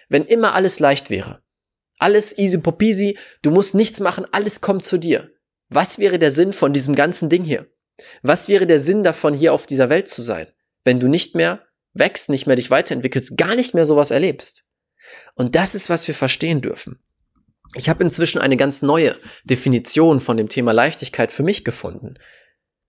Wenn 0.07 0.25
immer 0.25 0.53
alles 0.53 0.79
leicht 0.79 1.09
wäre. 1.09 1.41
Alles 1.99 2.37
easy 2.37 2.57
popisi, 2.57 3.17
du 3.41 3.51
musst 3.51 3.75
nichts 3.75 3.99
machen, 3.99 4.25
alles 4.31 4.61
kommt 4.61 4.83
zu 4.83 4.97
dir. 4.97 5.31
Was 5.69 5.99
wäre 5.99 6.17
der 6.17 6.31
Sinn 6.31 6.53
von 6.53 6.73
diesem 6.73 6.95
ganzen 6.95 7.29
Ding 7.29 7.43
hier? 7.43 7.67
Was 8.21 8.47
wäre 8.47 8.65
der 8.65 8.79
Sinn 8.79 9.03
davon, 9.03 9.33
hier 9.33 9.53
auf 9.53 9.65
dieser 9.65 9.89
Welt 9.89 10.07
zu 10.07 10.21
sein, 10.21 10.47
wenn 10.83 10.99
du 10.99 11.07
nicht 11.07 11.35
mehr 11.35 11.65
wächst, 11.93 12.29
nicht 12.29 12.47
mehr 12.47 12.55
dich 12.55 12.71
weiterentwickelst, 12.71 13.37
gar 13.37 13.55
nicht 13.55 13.73
mehr 13.73 13.85
sowas 13.85 14.11
erlebst? 14.11 14.63
Und 15.35 15.55
das 15.55 15.75
ist, 15.75 15.89
was 15.89 16.07
wir 16.07 16.15
verstehen 16.15 16.61
dürfen. 16.61 16.99
Ich 17.75 17.87
habe 17.87 18.03
inzwischen 18.03 18.41
eine 18.41 18.57
ganz 18.57 18.81
neue 18.81 19.15
Definition 19.43 20.19
von 20.19 20.37
dem 20.37 20.49
Thema 20.49 20.71
Leichtigkeit 20.71 21.31
für 21.31 21.43
mich 21.43 21.63
gefunden. 21.63 22.15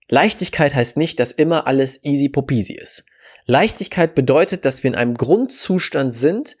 Leichtigkeit 0.09 0.75
heißt 0.75 0.97
nicht, 0.97 1.19
dass 1.19 1.31
immer 1.31 1.67
alles 1.67 2.03
easy 2.03 2.29
popisi 2.29 2.73
ist. 2.73 3.05
Leichtigkeit 3.45 4.15
bedeutet, 4.15 4.65
dass 4.65 4.83
wir 4.83 4.89
in 4.89 4.95
einem 4.95 5.15
Grundzustand 5.15 6.15
sind, 6.15 6.57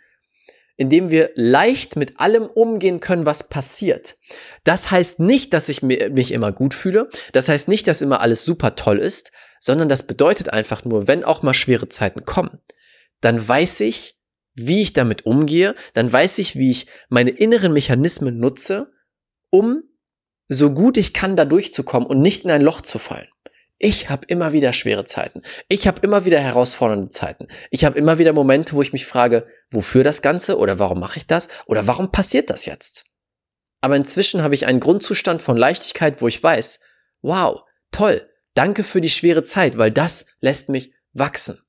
in 0.77 0.89
dem 0.89 1.11
wir 1.11 1.31
leicht 1.35 1.95
mit 1.95 2.19
allem 2.19 2.45
umgehen 2.45 2.99
können, 3.01 3.25
was 3.25 3.49
passiert. 3.49 4.17
Das 4.63 4.89
heißt 4.89 5.19
nicht, 5.19 5.53
dass 5.53 5.69
ich 5.69 5.83
mich 5.83 6.31
immer 6.31 6.51
gut 6.51 6.73
fühle. 6.73 7.09
Das 7.33 7.49
heißt 7.49 7.67
nicht, 7.67 7.87
dass 7.87 8.01
immer 8.01 8.21
alles 8.21 8.45
super 8.45 8.75
toll 8.75 8.97
ist, 8.97 9.31
sondern 9.59 9.89
das 9.89 10.03
bedeutet 10.03 10.49
einfach 10.49 10.83
nur, 10.83 11.07
wenn 11.07 11.23
auch 11.23 11.43
mal 11.43 11.53
schwere 11.53 11.87
Zeiten 11.87 12.25
kommen, 12.25 12.59
dann 13.19 13.47
weiß 13.47 13.81
ich, 13.81 14.17
wie 14.55 14.81
ich 14.81 14.93
damit 14.93 15.25
umgehe, 15.25 15.75
dann 15.93 16.11
weiß 16.11 16.39
ich, 16.39 16.55
wie 16.55 16.71
ich 16.71 16.87
meine 17.09 17.29
inneren 17.29 17.73
Mechanismen 17.73 18.39
nutze, 18.39 18.91
um 19.49 19.83
so 20.53 20.71
gut 20.71 20.97
ich 20.97 21.13
kann 21.13 21.35
da 21.35 21.45
durchzukommen 21.45 22.07
und 22.07 22.21
nicht 22.21 22.43
in 22.43 22.51
ein 22.51 22.61
Loch 22.61 22.81
zu 22.81 22.99
fallen. 22.99 23.27
Ich 23.77 24.09
habe 24.09 24.25
immer 24.27 24.53
wieder 24.53 24.73
schwere 24.73 25.05
Zeiten. 25.05 25.41
Ich 25.67 25.87
habe 25.87 26.01
immer 26.01 26.25
wieder 26.25 26.39
herausfordernde 26.39 27.09
Zeiten. 27.09 27.47
Ich 27.71 27.83
habe 27.83 27.97
immer 27.97 28.19
wieder 28.19 28.31
Momente, 28.33 28.73
wo 28.73 28.81
ich 28.81 28.93
mich 28.93 29.07
frage, 29.07 29.47
wofür 29.71 30.03
das 30.03 30.21
Ganze 30.21 30.57
oder 30.57 30.77
warum 30.77 30.99
mache 30.99 31.17
ich 31.17 31.25
das 31.25 31.47
oder 31.65 31.87
warum 31.87 32.11
passiert 32.11 32.51
das 32.51 32.65
jetzt? 32.65 33.05
Aber 33.81 33.95
inzwischen 33.95 34.43
habe 34.43 34.53
ich 34.53 34.67
einen 34.67 34.79
Grundzustand 34.79 35.41
von 35.41 35.57
Leichtigkeit, 35.57 36.21
wo 36.21 36.27
ich 36.27 36.43
weiß, 36.43 36.81
wow, 37.23 37.63
toll, 37.91 38.29
danke 38.53 38.83
für 38.83 39.01
die 39.01 39.09
schwere 39.09 39.41
Zeit, 39.41 39.79
weil 39.79 39.89
das 39.89 40.27
lässt 40.41 40.69
mich 40.69 40.93
wachsen. 41.13 41.59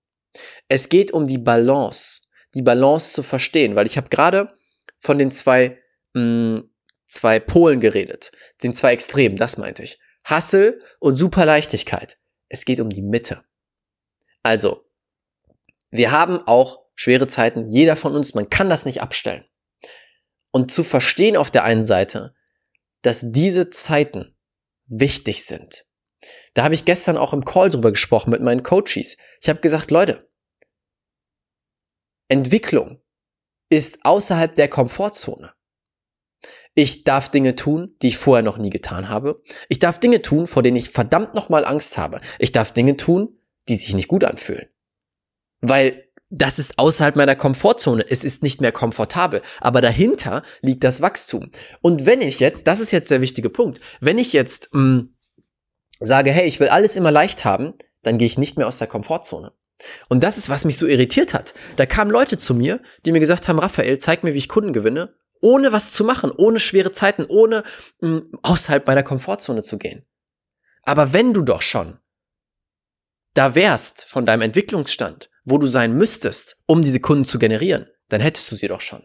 Es 0.68 0.90
geht 0.90 1.12
um 1.12 1.26
die 1.26 1.38
Balance 1.38 2.22
die 2.54 2.62
Balance 2.62 3.12
zu 3.12 3.22
verstehen, 3.22 3.76
weil 3.76 3.86
ich 3.86 3.96
habe 3.96 4.08
gerade 4.08 4.56
von 4.98 5.18
den 5.18 5.30
zwei, 5.30 5.78
mh, 6.14 6.22
mm, 6.22 6.70
zwei 7.12 7.38
Polen 7.40 7.80
geredet, 7.80 8.32
den 8.62 8.74
zwei 8.74 8.92
Extremen, 8.92 9.36
das 9.36 9.58
meinte 9.58 9.82
ich. 9.82 9.98
Hassel 10.24 10.78
und 10.98 11.16
Superleichtigkeit. 11.16 12.18
Es 12.48 12.64
geht 12.64 12.80
um 12.80 12.90
die 12.90 13.02
Mitte. 13.02 13.44
Also, 14.42 14.88
wir 15.90 16.10
haben 16.10 16.38
auch 16.46 16.86
schwere 16.94 17.28
Zeiten, 17.28 17.70
jeder 17.70 17.96
von 17.96 18.14
uns, 18.14 18.34
man 18.34 18.48
kann 18.50 18.70
das 18.70 18.84
nicht 18.84 19.02
abstellen. 19.02 19.44
Und 20.50 20.70
zu 20.70 20.84
verstehen 20.84 21.36
auf 21.36 21.50
der 21.50 21.64
einen 21.64 21.84
Seite, 21.84 22.34
dass 23.02 23.32
diese 23.32 23.70
Zeiten 23.70 24.36
wichtig 24.86 25.44
sind. 25.44 25.84
Da 26.54 26.64
habe 26.64 26.74
ich 26.74 26.84
gestern 26.84 27.16
auch 27.16 27.32
im 27.32 27.44
Call 27.44 27.70
drüber 27.70 27.90
gesprochen 27.90 28.30
mit 28.30 28.42
meinen 28.42 28.62
Coaches. 28.62 29.16
Ich 29.40 29.48
habe 29.48 29.60
gesagt, 29.60 29.90
Leute, 29.90 30.30
Entwicklung 32.28 33.02
ist 33.68 34.04
außerhalb 34.04 34.54
der 34.54 34.68
Komfortzone. 34.68 35.52
Ich 36.74 37.04
darf 37.04 37.28
Dinge 37.28 37.54
tun, 37.54 37.94
die 38.00 38.08
ich 38.08 38.16
vorher 38.16 38.42
noch 38.42 38.58
nie 38.58 38.70
getan 38.70 39.08
habe. 39.08 39.42
Ich 39.68 39.78
darf 39.78 39.98
Dinge 39.98 40.22
tun, 40.22 40.46
vor 40.46 40.62
denen 40.62 40.76
ich 40.76 40.88
verdammt 40.88 41.34
nochmal 41.34 41.64
Angst 41.64 41.98
habe. 41.98 42.20
Ich 42.38 42.52
darf 42.52 42.72
Dinge 42.72 42.96
tun, 42.96 43.38
die 43.68 43.76
sich 43.76 43.94
nicht 43.94 44.08
gut 44.08 44.24
anfühlen. 44.24 44.68
Weil 45.60 46.08
das 46.30 46.58
ist 46.58 46.78
außerhalb 46.78 47.14
meiner 47.14 47.36
Komfortzone. 47.36 48.06
Es 48.08 48.24
ist 48.24 48.42
nicht 48.42 48.62
mehr 48.62 48.72
komfortabel. 48.72 49.42
Aber 49.60 49.82
dahinter 49.82 50.42
liegt 50.62 50.82
das 50.82 51.02
Wachstum. 51.02 51.50
Und 51.82 52.06
wenn 52.06 52.22
ich 52.22 52.40
jetzt, 52.40 52.66
das 52.66 52.80
ist 52.80 52.90
jetzt 52.90 53.10
der 53.10 53.20
wichtige 53.20 53.50
Punkt, 53.50 53.80
wenn 54.00 54.16
ich 54.16 54.32
jetzt 54.32 54.72
mh, 54.72 54.80
mm, 54.80 55.14
sage, 56.00 56.32
hey, 56.32 56.46
ich 56.46 56.58
will 56.58 56.68
alles 56.68 56.96
immer 56.96 57.10
leicht 57.10 57.44
haben, 57.44 57.74
dann 58.02 58.16
gehe 58.16 58.26
ich 58.26 58.38
nicht 58.38 58.56
mehr 58.56 58.66
aus 58.66 58.78
der 58.78 58.88
Komfortzone. 58.88 59.52
Und 60.08 60.22
das 60.22 60.38
ist, 60.38 60.48
was 60.48 60.64
mich 60.64 60.78
so 60.78 60.86
irritiert 60.86 61.34
hat. 61.34 61.52
Da 61.76 61.86
kamen 61.86 62.10
Leute 62.10 62.38
zu 62.38 62.54
mir, 62.54 62.80
die 63.04 63.12
mir 63.12 63.20
gesagt 63.20 63.48
haben, 63.48 63.58
Raphael, 63.58 63.98
zeig 63.98 64.24
mir, 64.24 64.32
wie 64.32 64.38
ich 64.38 64.48
Kunden 64.48 64.72
gewinne, 64.72 65.14
ohne 65.42 65.72
was 65.72 65.92
zu 65.92 66.04
machen, 66.04 66.30
ohne 66.30 66.58
schwere 66.58 66.92
Zeiten, 66.92 67.26
ohne 67.28 67.64
mh, 68.00 68.08
hm, 68.08 68.38
außerhalb 68.42 68.86
meiner 68.86 69.02
Komfortzone 69.02 69.62
zu 69.62 69.76
gehen. 69.76 70.06
Aber 70.82 71.12
wenn 71.12 71.34
du 71.34 71.42
doch 71.42 71.62
schon 71.62 71.98
da 73.34 73.54
wärst 73.54 74.04
von 74.04 74.26
deinem 74.26 74.42
Entwicklungsstand, 74.42 75.30
wo 75.44 75.58
du 75.58 75.66
sein 75.66 75.94
müsstest, 75.94 76.56
um 76.66 76.82
diese 76.82 77.00
Kunden 77.00 77.24
zu 77.24 77.38
generieren, 77.38 77.86
dann 78.08 78.20
hättest 78.20 78.50
du 78.50 78.56
sie 78.56 78.68
doch 78.68 78.80
schon. 78.80 79.04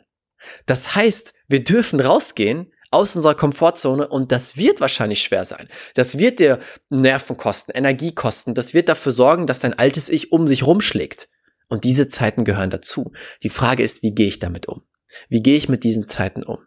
Das 0.66 0.96
heißt, 0.96 1.34
wir 1.48 1.64
dürfen 1.64 2.00
rausgehen 2.00 2.74
aus 2.92 3.16
unserer 3.16 3.36
Komfortzone 3.36 4.08
und 4.08 4.32
das 4.32 4.58
wird 4.58 4.82
wahrscheinlich 4.82 5.22
schwer 5.22 5.46
sein. 5.46 5.68
Das 5.96 6.18
wird 6.18 6.40
dir 6.40 6.60
Nerven 6.90 7.38
kosten, 7.38 7.72
Energie 7.72 8.14
kosten. 8.14 8.54
Das 8.54 8.74
wird 8.74 8.90
dafür 8.90 9.12
sorgen, 9.12 9.48
dass 9.48 9.60
dein 9.60 9.74
altes 9.74 10.10
Ich 10.10 10.32
um 10.32 10.48
sich 10.48 10.66
rumschlägt. 10.66 11.30
Und 11.70 11.84
diese 11.84 12.08
Zeiten 12.08 12.46
gehören 12.46 12.70
dazu. 12.70 13.12
Die 13.44 13.50
Frage 13.50 13.84
ist, 13.84 14.04
wie 14.04 14.14
gehe 14.14 14.28
ich 14.28 14.40
damit 14.40 14.68
um? 14.68 14.84
Wie 15.30 15.42
gehe 15.42 15.58
ich 15.58 15.70
mit 15.70 15.84
diesen 15.84 16.08
Zeiten 16.08 16.44
um? 16.44 16.60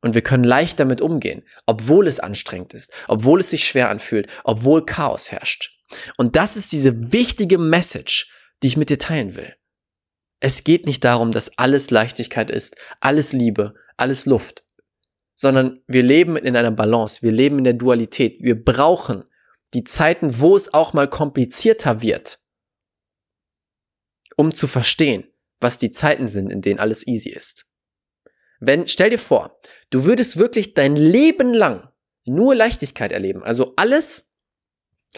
Und 0.00 0.14
wir 0.14 0.22
können 0.22 0.44
leicht 0.44 0.78
damit 0.80 1.00
umgehen, 1.00 1.44
obwohl 1.66 2.06
es 2.06 2.20
anstrengend 2.20 2.74
ist, 2.74 2.92
obwohl 3.08 3.40
es 3.40 3.50
sich 3.50 3.64
schwer 3.64 3.88
anfühlt, 3.88 4.28
obwohl 4.44 4.84
Chaos 4.84 5.32
herrscht. 5.32 5.78
Und 6.18 6.36
das 6.36 6.56
ist 6.56 6.72
diese 6.72 7.12
wichtige 7.12 7.58
Message, 7.58 8.30
die 8.62 8.66
ich 8.66 8.76
mit 8.76 8.90
dir 8.90 8.98
teilen 8.98 9.34
will. 9.34 9.54
Es 10.40 10.64
geht 10.64 10.84
nicht 10.84 11.04
darum, 11.04 11.30
dass 11.30 11.56
alles 11.56 11.90
Leichtigkeit 11.90 12.50
ist, 12.50 12.76
alles 13.00 13.32
Liebe, 13.32 13.74
alles 13.96 14.26
Luft, 14.26 14.62
sondern 15.34 15.82
wir 15.86 16.02
leben 16.02 16.36
in 16.36 16.56
einer 16.56 16.70
Balance, 16.70 17.22
wir 17.22 17.32
leben 17.32 17.58
in 17.58 17.64
der 17.64 17.72
Dualität. 17.72 18.42
Wir 18.42 18.62
brauchen 18.62 19.24
die 19.72 19.84
Zeiten, 19.84 20.38
wo 20.38 20.54
es 20.54 20.72
auch 20.72 20.92
mal 20.92 21.08
komplizierter 21.08 22.02
wird, 22.02 22.38
um 24.36 24.52
zu 24.52 24.66
verstehen, 24.66 25.24
was 25.60 25.78
die 25.78 25.90
Zeiten 25.90 26.28
sind, 26.28 26.50
in 26.50 26.60
denen 26.60 26.80
alles 26.80 27.06
easy 27.06 27.30
ist. 27.30 27.66
Wenn, 28.60 28.88
stell 28.88 29.10
dir 29.10 29.18
vor, 29.18 29.58
du 29.90 30.04
würdest 30.04 30.36
wirklich 30.36 30.74
dein 30.74 30.96
Leben 30.96 31.52
lang 31.52 31.88
nur 32.24 32.54
Leichtigkeit 32.54 33.12
erleben, 33.12 33.42
also 33.42 33.74
alles 33.76 34.34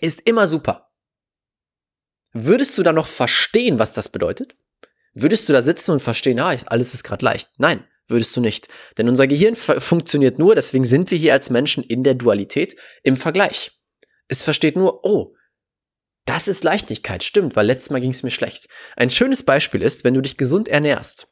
ist 0.00 0.28
immer 0.28 0.49
super. 0.49 0.90
Würdest 2.33 2.76
du 2.76 2.83
dann 2.83 2.97
noch 2.97 3.07
verstehen, 3.07 3.78
was 3.78 3.93
das 3.93 4.09
bedeutet? 4.09 4.55
Würdest 5.14 5.49
du 5.49 5.55
da 5.55 5.62
sitzen 5.62 5.93
und 5.93 6.00
verstehen, 6.00 6.38
ah, 6.38 6.55
alles 6.66 6.93
ist 6.93 7.05
gerade 7.05 7.25
leicht? 7.25 7.50
Nein, 7.57 7.85
würdest 8.09 8.37
du 8.37 8.40
nicht. 8.43 8.69
Denn 8.99 9.09
unser 9.09 9.26
Gehirn 9.26 9.55
funktioniert 9.57 10.38
nur, 10.38 10.55
deswegen 10.55 10.85
sind 10.85 11.11
wir 11.11 11.16
hier 11.16 11.33
als 11.33 11.49
Menschen 11.49 11.83
in 11.83 12.02
der 12.02 12.14
Dualität 12.14 12.76
im 13.02 13.16
Vergleich. 13.16 13.73
Es 14.28 14.43
versteht 14.43 14.76
nur, 14.76 15.05
oh, 15.05 15.36
das 16.26 16.49
ist 16.49 16.64
Leichtigkeit, 16.64 17.25
stimmt, 17.25 17.56
weil 17.56 17.66
letztes 17.66 17.90
Mal 17.90 18.00
ging 18.00 18.11
es 18.11 18.23
mir 18.23 18.30
schlecht. 18.30 18.68
Ein 18.97 19.11
schönes 19.11 19.42
Beispiel 19.42 19.80
ist, 19.80 20.04
wenn 20.04 20.14
du 20.14 20.21
dich 20.21 20.37
gesund 20.37 20.68
ernährst. 20.68 21.28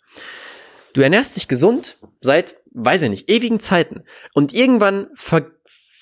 Du 0.95 1.01
ernährst 1.01 1.37
dich 1.37 1.49
gesund 1.49 1.99
seit, 2.21 2.55
weiß 2.73 3.03
ich 3.03 3.11
nicht, 3.11 3.29
ewigen 3.29 3.61
Zeiten. 3.61 4.05
Und 4.33 4.55
irgendwann 4.55 5.11
ver 5.15 5.51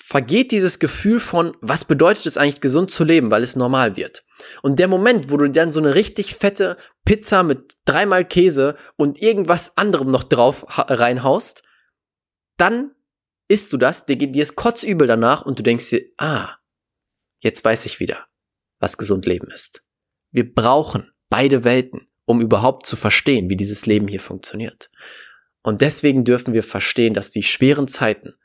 vergeht 0.05 0.51
dieses 0.51 0.77
Gefühl 0.77 1.19
von, 1.19 1.57
was 1.61 1.85
bedeutet 1.85 2.27
es 2.27 2.37
eigentlich 2.37 2.61
gesund 2.61 2.91
zu 2.91 3.03
leben, 3.03 3.31
weil 3.31 3.41
es 3.41 3.55
normal 3.55 3.95
wird. 3.95 4.23
Und 4.61 4.77
der 4.77 4.87
Moment, 4.87 5.31
wo 5.31 5.37
du 5.37 5.49
dann 5.49 5.71
so 5.71 5.79
eine 5.79 5.95
richtig 5.95 6.35
fette 6.35 6.77
Pizza 7.03 7.41
mit 7.41 7.71
dreimal 7.85 8.23
Käse 8.23 8.75
und 8.95 9.19
irgendwas 9.19 9.75
anderem 9.75 10.11
noch 10.11 10.23
drauf 10.23 10.65
reinhaust, 10.67 11.63
dann 12.57 12.91
isst 13.47 13.73
du 13.73 13.77
das, 13.77 14.05
dir, 14.05 14.17
dir 14.17 14.43
ist 14.43 14.55
kotzübel 14.55 15.07
danach 15.07 15.47
und 15.47 15.57
du 15.57 15.63
denkst 15.63 15.89
dir, 15.89 16.03
ah, 16.17 16.57
jetzt 17.39 17.65
weiß 17.65 17.85
ich 17.85 17.99
wieder, 17.99 18.27
was 18.83 18.97
gesund 18.97 19.25
Leben 19.25 19.47
ist. 19.47 19.83
Wir 20.31 20.53
brauchen 20.53 21.11
beide 21.29 21.63
Welten 21.63 22.05
um 22.25 22.41
überhaupt 22.41 22.85
zu 22.85 22.95
verstehen, 22.95 23.49
wie 23.49 23.57
dieses 23.57 23.85
Leben 23.85 24.07
hier 24.07 24.19
funktioniert. 24.19 24.89
Und 25.61 25.81
deswegen 25.81 26.23
dürfen 26.23 26.53
wir 26.53 26.63
verstehen, 26.63 27.13
dass 27.13 27.31
die 27.31 27.43
schweren 27.43 27.87
Zeiten 27.87 28.35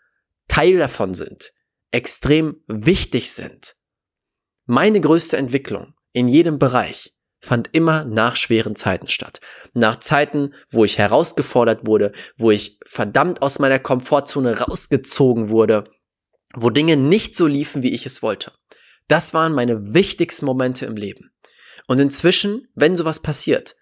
Teil 0.48 0.78
davon 0.78 1.14
sind, 1.14 1.52
extrem 1.90 2.62
wichtig 2.66 3.30
sind. 3.30 3.76
Meine 4.66 5.00
größte 5.00 5.36
Entwicklung 5.36 5.94
in 6.12 6.28
jedem 6.28 6.58
Bereich 6.58 7.14
fand 7.40 7.70
immer 7.72 8.04
nach 8.04 8.34
schweren 8.34 8.74
Zeiten 8.74 9.06
statt. 9.06 9.40
Nach 9.72 9.96
Zeiten, 10.00 10.54
wo 10.70 10.84
ich 10.84 10.98
herausgefordert 10.98 11.86
wurde, 11.86 12.12
wo 12.36 12.50
ich 12.50 12.80
verdammt 12.84 13.42
aus 13.42 13.58
meiner 13.58 13.78
Komfortzone 13.78 14.58
rausgezogen 14.58 15.50
wurde, 15.50 15.84
wo 16.54 16.70
Dinge 16.70 16.96
nicht 16.96 17.36
so 17.36 17.46
liefen, 17.46 17.82
wie 17.82 17.94
ich 17.94 18.06
es 18.06 18.22
wollte. 18.22 18.52
Das 19.08 19.34
waren 19.34 19.52
meine 19.54 19.94
wichtigsten 19.94 20.46
Momente 20.46 20.86
im 20.86 20.96
Leben. 20.96 21.32
Und 21.86 21.98
inzwischen, 21.98 22.68
wenn 22.74 22.94
sowas 22.94 23.20
passiert, 23.20 23.74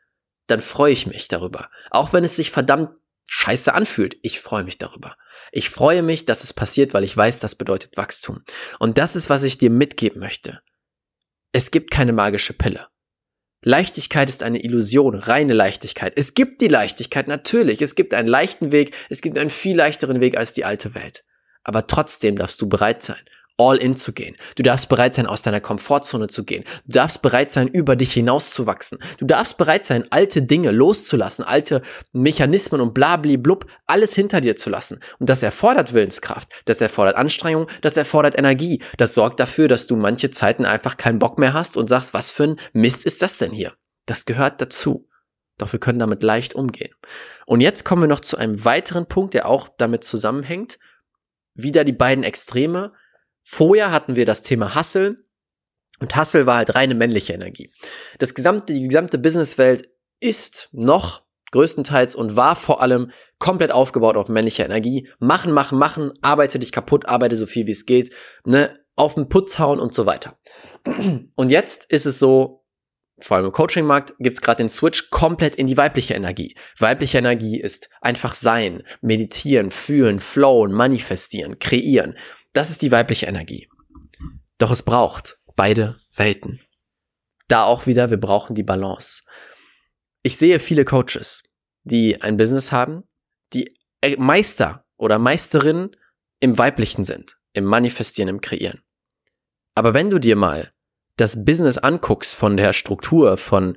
dann 0.46 0.60
freue 0.60 0.92
ich 0.92 1.06
mich 1.06 1.26
darüber. 1.28 1.68
Auch 1.90 2.12
wenn 2.12 2.24
es 2.24 2.36
sich 2.36 2.52
verdammt 2.52 2.90
scheiße 3.26 3.74
anfühlt, 3.74 4.16
ich 4.22 4.38
freue 4.40 4.62
mich 4.62 4.78
darüber. 4.78 5.16
Ich 5.50 5.68
freue 5.68 6.02
mich, 6.02 6.24
dass 6.24 6.44
es 6.44 6.54
passiert, 6.54 6.94
weil 6.94 7.02
ich 7.02 7.16
weiß, 7.16 7.40
das 7.40 7.56
bedeutet 7.56 7.96
Wachstum. 7.96 8.42
Und 8.78 8.98
das 8.98 9.16
ist, 9.16 9.28
was 9.28 9.42
ich 9.42 9.58
dir 9.58 9.70
mitgeben 9.70 10.20
möchte. 10.20 10.60
Es 11.52 11.72
gibt 11.72 11.90
keine 11.90 12.12
magische 12.12 12.52
Pille. 12.52 12.86
Leichtigkeit 13.64 14.28
ist 14.28 14.44
eine 14.44 14.62
Illusion, 14.62 15.16
reine 15.16 15.54
Leichtigkeit. 15.54 16.12
Es 16.14 16.34
gibt 16.34 16.60
die 16.60 16.68
Leichtigkeit, 16.68 17.26
natürlich. 17.26 17.82
Es 17.82 17.96
gibt 17.96 18.14
einen 18.14 18.28
leichten 18.28 18.70
Weg, 18.70 18.94
es 19.08 19.22
gibt 19.22 19.38
einen 19.38 19.50
viel 19.50 19.76
leichteren 19.76 20.20
Weg 20.20 20.36
als 20.36 20.52
die 20.52 20.64
alte 20.64 20.94
Welt. 20.94 21.24
Aber 21.64 21.88
trotzdem 21.88 22.36
darfst 22.36 22.62
du 22.62 22.68
bereit 22.68 23.02
sein 23.02 23.24
all 23.58 23.76
in 23.76 23.96
zu 23.96 24.12
gehen. 24.12 24.36
Du 24.56 24.62
darfst 24.62 24.88
bereit 24.88 25.14
sein, 25.14 25.26
aus 25.26 25.42
deiner 25.42 25.60
Komfortzone 25.60 26.26
zu 26.26 26.44
gehen. 26.44 26.64
Du 26.86 26.92
darfst 26.92 27.22
bereit 27.22 27.50
sein, 27.50 27.68
über 27.68 27.96
dich 27.96 28.12
hinauszuwachsen. 28.12 28.98
Du 29.18 29.24
darfst 29.24 29.56
bereit 29.56 29.86
sein, 29.86 30.06
alte 30.10 30.42
Dinge 30.42 30.70
loszulassen, 30.70 31.44
alte 31.44 31.82
Mechanismen 32.12 32.80
und 32.80 32.92
blabli 32.92 33.36
blub, 33.36 33.66
alles 33.86 34.14
hinter 34.14 34.40
dir 34.40 34.56
zu 34.56 34.70
lassen. 34.70 35.00
Und 35.18 35.28
das 35.30 35.42
erfordert 35.42 35.94
Willenskraft, 35.94 36.52
das 36.66 36.80
erfordert 36.80 37.16
Anstrengung, 37.16 37.66
das 37.80 37.96
erfordert 37.96 38.38
Energie. 38.38 38.82
Das 38.98 39.14
sorgt 39.14 39.40
dafür, 39.40 39.68
dass 39.68 39.86
du 39.86 39.96
manche 39.96 40.30
Zeiten 40.30 40.64
einfach 40.64 40.96
keinen 40.96 41.18
Bock 41.18 41.38
mehr 41.38 41.54
hast 41.54 41.76
und 41.76 41.88
sagst, 41.88 42.12
was 42.14 42.30
für 42.30 42.44
ein 42.44 42.60
Mist 42.72 43.06
ist 43.06 43.22
das 43.22 43.38
denn 43.38 43.52
hier? 43.52 43.72
Das 44.04 44.26
gehört 44.26 44.60
dazu. 44.60 45.08
Doch 45.58 45.72
wir 45.72 45.80
können 45.80 45.98
damit 45.98 46.22
leicht 46.22 46.54
umgehen. 46.54 46.94
Und 47.46 47.62
jetzt 47.62 47.84
kommen 47.84 48.02
wir 48.02 48.08
noch 48.08 48.20
zu 48.20 48.36
einem 48.36 48.64
weiteren 48.64 49.06
Punkt, 49.06 49.32
der 49.32 49.48
auch 49.48 49.68
damit 49.78 50.04
zusammenhängt. 50.04 50.78
Wieder 51.54 51.84
die 51.84 51.94
beiden 51.94 52.24
Extreme 52.24 52.92
Vorher 53.48 53.92
hatten 53.92 54.16
wir 54.16 54.26
das 54.26 54.42
Thema 54.42 54.74
Hustle 54.74 55.24
und 56.00 56.16
Hustle 56.16 56.46
war 56.46 56.56
halt 56.56 56.74
reine 56.74 56.96
männliche 56.96 57.32
Energie. 57.32 57.70
Das 58.18 58.34
gesamte, 58.34 58.72
die 58.72 58.82
gesamte 58.82 59.18
Businesswelt 59.18 59.88
ist 60.18 60.68
noch 60.72 61.22
größtenteils 61.52 62.16
und 62.16 62.34
war 62.34 62.56
vor 62.56 62.82
allem 62.82 63.12
komplett 63.38 63.70
aufgebaut 63.70 64.16
auf 64.16 64.28
männliche 64.28 64.64
Energie. 64.64 65.08
Machen, 65.20 65.52
machen, 65.52 65.78
machen, 65.78 66.12
arbeite 66.22 66.58
dich 66.58 66.72
kaputt, 66.72 67.06
arbeite 67.06 67.36
so 67.36 67.46
viel 67.46 67.68
wie 67.68 67.72
es 67.72 67.86
geht, 67.86 68.12
ne, 68.44 68.80
auf 68.96 69.14
den 69.14 69.28
Putz 69.28 69.60
hauen 69.60 69.78
und 69.78 69.94
so 69.94 70.06
weiter. 70.06 70.38
Und 71.36 71.50
jetzt 71.50 71.84
ist 71.90 72.06
es 72.06 72.18
so, 72.18 72.64
vor 73.18 73.36
allem 73.36 73.46
im 73.46 73.52
Coaching-Markt 73.52 74.14
gibt 74.18 74.34
es 74.34 74.42
gerade 74.42 74.58
den 74.58 74.68
Switch 74.68 75.08
komplett 75.10 75.54
in 75.54 75.68
die 75.68 75.76
weibliche 75.76 76.14
Energie. 76.14 76.54
Weibliche 76.78 77.18
Energie 77.18 77.60
ist 77.60 77.88
einfach 78.00 78.34
sein, 78.34 78.82
meditieren, 79.00 79.70
fühlen, 79.70 80.18
flowen, 80.20 80.72
manifestieren, 80.72 81.58
kreieren. 81.58 82.16
Das 82.56 82.70
ist 82.70 82.80
die 82.80 82.90
weibliche 82.90 83.26
Energie. 83.26 83.68
Doch 84.56 84.70
es 84.70 84.82
braucht 84.82 85.38
beide 85.56 85.94
Welten. 86.16 86.62
Da 87.48 87.64
auch 87.64 87.86
wieder, 87.86 88.08
wir 88.08 88.16
brauchen 88.16 88.54
die 88.54 88.62
Balance. 88.62 89.24
Ich 90.22 90.38
sehe 90.38 90.58
viele 90.58 90.86
Coaches, 90.86 91.42
die 91.82 92.22
ein 92.22 92.38
Business 92.38 92.72
haben, 92.72 93.04
die 93.52 93.76
Meister 94.16 94.86
oder 94.96 95.18
Meisterin 95.18 95.94
im 96.40 96.56
Weiblichen 96.56 97.04
sind, 97.04 97.36
im 97.52 97.64
Manifestieren, 97.64 98.30
im 98.30 98.40
Kreieren. 98.40 98.80
Aber 99.74 99.92
wenn 99.92 100.08
du 100.08 100.18
dir 100.18 100.34
mal 100.34 100.72
das 101.16 101.44
Business 101.44 101.76
anguckst 101.76 102.34
von 102.34 102.56
der 102.56 102.72
Struktur, 102.72 103.36
von 103.36 103.76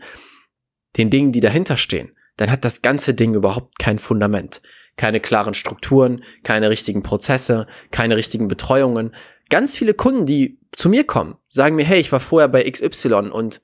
den 0.95 1.09
Dingen, 1.09 1.33
die 1.33 1.41
dahinter 1.41 1.75
stehen, 1.75 2.17
dann 2.37 2.49
hat 2.49 2.63
das 2.63 2.81
ganze 2.81 3.13
Ding 3.13 3.33
überhaupt 3.33 3.77
kein 3.77 3.99
Fundament 3.99 4.61
keine 4.99 5.21
klaren 5.21 5.53
Strukturen, 5.53 6.23
keine 6.43 6.69
richtigen 6.69 7.03
Prozesse, 7.03 7.67
keine 7.89 8.17
richtigen 8.17 8.49
Betreuungen. 8.49 9.15
Ganz 9.49 9.77
viele 9.77 9.93
Kunden, 9.93 10.25
die 10.25 10.59
zu 10.75 10.89
mir 10.89 11.05
kommen, 11.05 11.37
sagen 11.47 11.77
mir, 11.77 11.85
hey, 11.85 11.99
ich 11.99 12.11
war 12.11 12.19
vorher 12.19 12.49
bei 12.49 12.69
XY 12.69 13.31
und 13.31 13.61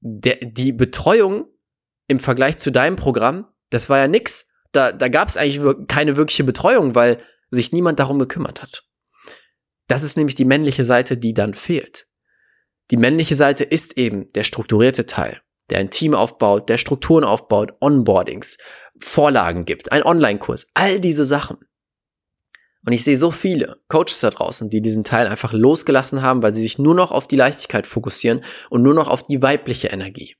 der, 0.00 0.36
die 0.36 0.72
Betreuung 0.72 1.46
im 2.08 2.18
Vergleich 2.18 2.56
zu 2.56 2.72
deinem 2.72 2.96
Programm, 2.96 3.46
das 3.68 3.90
war 3.90 3.98
ja 3.98 4.08
nix. 4.08 4.48
Da, 4.72 4.92
da 4.92 5.08
gab 5.08 5.28
es 5.28 5.36
eigentlich 5.36 5.60
keine 5.88 6.16
wirkliche 6.16 6.44
Betreuung, 6.44 6.94
weil 6.94 7.18
sich 7.50 7.72
niemand 7.72 8.00
darum 8.00 8.18
gekümmert 8.18 8.62
hat. 8.62 8.84
Das 9.88 10.02
ist 10.02 10.16
nämlich 10.16 10.34
die 10.34 10.46
männliche 10.46 10.84
Seite, 10.84 11.18
die 11.18 11.34
dann 11.34 11.52
fehlt. 11.52 12.06
Die 12.90 12.96
männliche 12.96 13.34
Seite 13.34 13.64
ist 13.64 13.98
eben 13.98 14.28
der 14.32 14.44
strukturierte 14.44 15.04
Teil 15.04 15.43
der 15.70 15.78
ein 15.78 15.90
Team 15.90 16.14
aufbaut, 16.14 16.68
der 16.68 16.78
Strukturen 16.78 17.24
aufbaut, 17.24 17.74
Onboardings, 17.80 18.58
Vorlagen 18.98 19.64
gibt, 19.64 19.92
ein 19.92 20.02
Online-Kurs, 20.02 20.68
all 20.74 21.00
diese 21.00 21.24
Sachen. 21.24 21.58
Und 22.86 22.92
ich 22.92 23.02
sehe 23.02 23.16
so 23.16 23.30
viele 23.30 23.78
Coaches 23.88 24.20
da 24.20 24.30
draußen, 24.30 24.68
die 24.68 24.82
diesen 24.82 25.04
Teil 25.04 25.26
einfach 25.26 25.52
losgelassen 25.52 26.20
haben, 26.20 26.42
weil 26.42 26.52
sie 26.52 26.60
sich 26.60 26.78
nur 26.78 26.94
noch 26.94 27.12
auf 27.12 27.26
die 27.26 27.36
Leichtigkeit 27.36 27.86
fokussieren 27.86 28.44
und 28.68 28.82
nur 28.82 28.94
noch 28.94 29.08
auf 29.08 29.22
die 29.22 29.40
weibliche 29.40 29.88
Energie. 29.88 30.36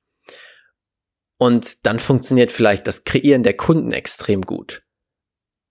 Und 1.38 1.86
dann 1.86 1.98
funktioniert 1.98 2.52
vielleicht 2.52 2.86
das 2.86 3.04
Kreieren 3.04 3.42
der 3.42 3.56
Kunden 3.56 3.92
extrem 3.92 4.42
gut. 4.42 4.82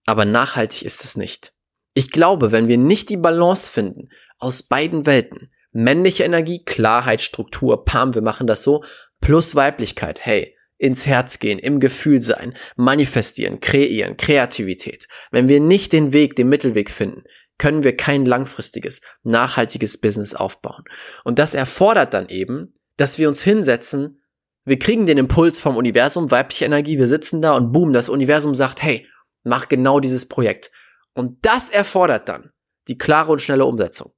Aber 0.05 0.25
nachhaltig 0.25 0.83
ist 0.83 1.05
es 1.05 1.15
nicht. 1.15 1.53
Ich 1.93 2.09
glaube, 2.09 2.51
wenn 2.51 2.67
wir 2.67 2.77
nicht 2.77 3.09
die 3.09 3.17
Balance 3.17 3.71
finden 3.71 4.09
aus 4.39 4.63
beiden 4.63 5.05
Welten, 5.05 5.49
männliche 5.71 6.23
Energie, 6.23 6.63
Klarheit, 6.63 7.21
Struktur, 7.21 7.85
Pam, 7.85 8.15
wir 8.15 8.21
machen 8.21 8.47
das 8.47 8.63
so, 8.63 8.83
plus 9.23 9.55
Weiblichkeit, 9.55 10.25
hey, 10.25 10.53
ins 10.77 11.07
Herz 11.07 11.39
gehen, 11.39 11.57
im 11.57 11.79
Gefühl 11.79 12.21
sein, 12.21 12.55
manifestieren, 12.75 13.61
kreieren, 13.61 14.17
Kreativität, 14.17 15.07
wenn 15.31 15.47
wir 15.47 15.61
nicht 15.61 15.93
den 15.93 16.11
Weg, 16.11 16.35
den 16.35 16.49
Mittelweg 16.49 16.89
finden, 16.89 17.23
können 17.57 17.85
wir 17.85 17.95
kein 17.95 18.25
langfristiges, 18.25 18.99
nachhaltiges 19.23 20.01
Business 20.01 20.35
aufbauen. 20.35 20.83
Und 21.23 21.39
das 21.39 21.53
erfordert 21.53 22.13
dann 22.13 22.27
eben, 22.27 22.73
dass 22.97 23.17
wir 23.17 23.29
uns 23.29 23.41
hinsetzen, 23.41 24.21
wir 24.65 24.77
kriegen 24.77 25.05
den 25.05 25.17
Impuls 25.17 25.57
vom 25.57 25.77
Universum, 25.77 26.29
weibliche 26.29 26.65
Energie, 26.65 26.99
wir 26.99 27.07
sitzen 27.07 27.41
da 27.41 27.53
und 27.53 27.71
boom, 27.71 27.93
das 27.93 28.09
Universum 28.09 28.55
sagt, 28.55 28.83
hey, 28.83 29.07
mach 29.43 29.69
genau 29.69 30.01
dieses 30.01 30.27
Projekt. 30.27 30.69
Und 31.13 31.45
das 31.45 31.69
erfordert 31.69 32.27
dann 32.27 32.51
die 32.89 32.97
klare 32.97 33.31
und 33.31 33.41
schnelle 33.41 33.63
Umsetzung. 33.63 34.11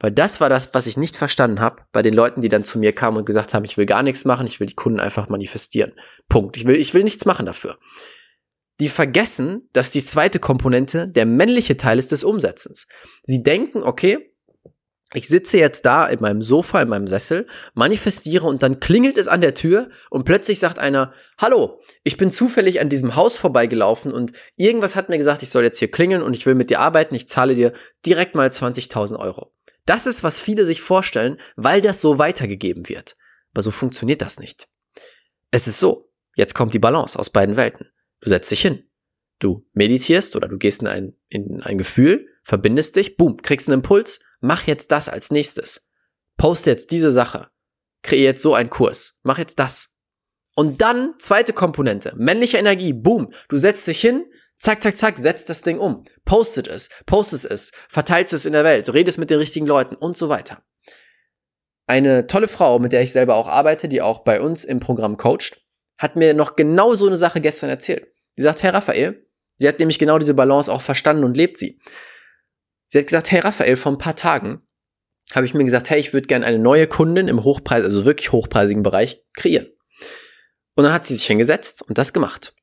Weil 0.00 0.12
das 0.12 0.40
war 0.40 0.48
das, 0.48 0.74
was 0.74 0.86
ich 0.86 0.96
nicht 0.96 1.16
verstanden 1.16 1.60
habe 1.60 1.82
bei 1.90 2.02
den 2.02 2.14
Leuten, 2.14 2.40
die 2.40 2.48
dann 2.48 2.64
zu 2.64 2.78
mir 2.78 2.92
kamen 2.92 3.16
und 3.16 3.26
gesagt 3.26 3.52
haben, 3.52 3.64
ich 3.64 3.76
will 3.76 3.86
gar 3.86 4.02
nichts 4.02 4.24
machen, 4.24 4.46
ich 4.46 4.60
will 4.60 4.68
die 4.68 4.74
Kunden 4.74 5.00
einfach 5.00 5.28
manifestieren. 5.28 5.92
Punkt. 6.28 6.56
Ich 6.56 6.66
will, 6.66 6.76
ich 6.76 6.94
will 6.94 7.02
nichts 7.02 7.24
machen 7.24 7.46
dafür. 7.46 7.78
Die 8.80 8.88
vergessen, 8.88 9.68
dass 9.72 9.90
die 9.90 10.04
zweite 10.04 10.38
Komponente 10.38 11.08
der 11.08 11.26
männliche 11.26 11.76
Teil 11.76 11.98
ist 11.98 12.12
des 12.12 12.22
Umsetzens. 12.22 12.86
Sie 13.24 13.42
denken, 13.42 13.82
okay, 13.82 14.28
ich 15.14 15.26
sitze 15.26 15.58
jetzt 15.58 15.86
da 15.86 16.06
in 16.06 16.20
meinem 16.20 16.42
Sofa, 16.42 16.82
in 16.82 16.88
meinem 16.88 17.08
Sessel, 17.08 17.46
manifestiere 17.74 18.46
und 18.46 18.62
dann 18.62 18.78
klingelt 18.78 19.16
es 19.16 19.26
an 19.26 19.40
der 19.40 19.54
Tür 19.54 19.88
und 20.10 20.24
plötzlich 20.24 20.58
sagt 20.58 20.78
einer, 20.78 21.12
hallo, 21.40 21.80
ich 22.04 22.18
bin 22.18 22.30
zufällig 22.30 22.80
an 22.80 22.90
diesem 22.90 23.16
Haus 23.16 23.36
vorbeigelaufen 23.36 24.12
und 24.12 24.32
irgendwas 24.56 24.96
hat 24.96 25.08
mir 25.08 25.16
gesagt, 25.16 25.42
ich 25.42 25.48
soll 25.48 25.64
jetzt 25.64 25.78
hier 25.78 25.90
klingeln 25.90 26.22
und 26.22 26.34
ich 26.34 26.44
will 26.44 26.54
mit 26.54 26.68
dir 26.68 26.80
arbeiten, 26.80 27.14
ich 27.14 27.26
zahle 27.26 27.54
dir 27.54 27.72
direkt 28.04 28.34
mal 28.34 28.48
20.000 28.48 29.18
Euro. 29.18 29.54
Das 29.88 30.06
ist, 30.06 30.22
was 30.22 30.38
viele 30.38 30.66
sich 30.66 30.82
vorstellen, 30.82 31.38
weil 31.56 31.80
das 31.80 32.02
so 32.02 32.18
weitergegeben 32.18 32.90
wird. 32.90 33.16
Aber 33.54 33.62
so 33.62 33.70
funktioniert 33.70 34.20
das 34.20 34.38
nicht. 34.38 34.68
Es 35.50 35.66
ist 35.66 35.78
so, 35.78 36.12
jetzt 36.34 36.54
kommt 36.54 36.74
die 36.74 36.78
Balance 36.78 37.18
aus 37.18 37.30
beiden 37.30 37.56
Welten. 37.56 37.88
Du 38.20 38.28
setzt 38.28 38.50
dich 38.50 38.60
hin, 38.60 38.84
du 39.38 39.66
meditierst 39.72 40.36
oder 40.36 40.46
du 40.46 40.58
gehst 40.58 40.82
in 40.82 40.88
ein, 40.88 41.16
in 41.30 41.62
ein 41.62 41.78
Gefühl, 41.78 42.28
verbindest 42.42 42.96
dich, 42.96 43.16
boom, 43.16 43.38
kriegst 43.38 43.66
einen 43.68 43.80
Impuls, 43.80 44.20
mach 44.40 44.66
jetzt 44.66 44.92
das 44.92 45.08
als 45.08 45.30
nächstes. 45.30 45.88
Poste 46.36 46.68
jetzt 46.68 46.90
diese 46.90 47.10
Sache. 47.10 47.48
Kreier 48.02 48.24
jetzt 48.24 48.42
so 48.42 48.52
einen 48.52 48.68
Kurs. 48.68 49.18
Mach 49.22 49.38
jetzt 49.38 49.58
das. 49.58 49.94
Und 50.54 50.82
dann, 50.82 51.14
zweite 51.18 51.54
Komponente, 51.54 52.12
männliche 52.18 52.58
Energie, 52.58 52.92
boom, 52.92 53.32
du 53.48 53.58
setzt 53.58 53.86
dich 53.86 54.02
hin, 54.02 54.26
zack, 54.58 54.82
zack, 54.82 54.96
zack, 54.96 55.18
setzt 55.18 55.48
das 55.48 55.62
Ding 55.62 55.78
um, 55.78 56.04
postet 56.24 56.68
es, 56.68 56.88
postet 57.06 57.50
es, 57.50 57.72
verteilt 57.88 58.32
es 58.32 58.46
in 58.46 58.52
der 58.52 58.64
Welt, 58.64 58.92
redest 58.92 59.18
mit 59.18 59.30
den 59.30 59.38
richtigen 59.38 59.66
Leuten 59.66 59.94
und 59.94 60.16
so 60.16 60.28
weiter. 60.28 60.62
Eine 61.86 62.26
tolle 62.26 62.48
Frau, 62.48 62.78
mit 62.78 62.92
der 62.92 63.02
ich 63.02 63.12
selber 63.12 63.36
auch 63.36 63.48
arbeite, 63.48 63.88
die 63.88 64.02
auch 64.02 64.20
bei 64.20 64.40
uns 64.40 64.64
im 64.64 64.80
Programm 64.80 65.16
coacht, 65.16 65.62
hat 65.96 66.16
mir 66.16 66.34
noch 66.34 66.54
genau 66.54 66.94
so 66.94 67.06
eine 67.06 67.16
Sache 67.16 67.40
gestern 67.40 67.70
erzählt. 67.70 68.06
Sie 68.34 68.42
sagt, 68.42 68.62
Herr 68.62 68.74
Raphael, 68.74 69.26
sie 69.56 69.66
hat 69.66 69.78
nämlich 69.78 69.98
genau 69.98 70.18
diese 70.18 70.34
Balance 70.34 70.70
auch 70.72 70.82
verstanden 70.82 71.24
und 71.24 71.36
lebt 71.36 71.56
sie. 71.56 71.80
Sie 72.86 72.98
hat 72.98 73.06
gesagt, 73.06 73.30
hey 73.30 73.40
Raphael, 73.40 73.76
vor 73.76 73.92
ein 73.92 73.98
paar 73.98 74.16
Tagen 74.16 74.62
habe 75.34 75.44
ich 75.44 75.52
mir 75.52 75.64
gesagt, 75.64 75.90
hey, 75.90 75.98
ich 75.98 76.12
würde 76.14 76.26
gerne 76.26 76.46
eine 76.46 76.58
neue 76.58 76.86
Kundin 76.86 77.28
im 77.28 77.44
Hochpreis, 77.44 77.84
also 77.84 78.06
wirklich 78.06 78.32
hochpreisigen 78.32 78.82
Bereich 78.82 79.22
kreieren. 79.34 79.66
Und 80.74 80.84
dann 80.84 80.92
hat 80.92 81.04
sie 81.04 81.14
sich 81.14 81.26
hingesetzt 81.26 81.82
und 81.82 81.98
das 81.98 82.12
gemacht. 82.12 82.54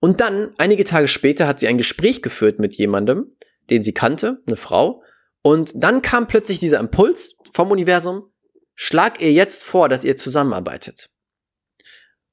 Und 0.00 0.20
dann, 0.20 0.54
einige 0.56 0.84
Tage 0.84 1.08
später, 1.08 1.46
hat 1.46 1.60
sie 1.60 1.68
ein 1.68 1.78
Gespräch 1.78 2.22
geführt 2.22 2.58
mit 2.58 2.74
jemandem, 2.74 3.36
den 3.68 3.82
sie 3.82 3.92
kannte, 3.92 4.42
eine 4.46 4.56
Frau. 4.56 5.02
Und 5.42 5.72
dann 5.76 6.02
kam 6.02 6.26
plötzlich 6.26 6.58
dieser 6.58 6.80
Impuls 6.80 7.36
vom 7.52 7.70
Universum, 7.70 8.32
schlag 8.74 9.20
ihr 9.20 9.32
jetzt 9.32 9.62
vor, 9.62 9.88
dass 9.88 10.04
ihr 10.04 10.16
zusammenarbeitet. 10.16 11.10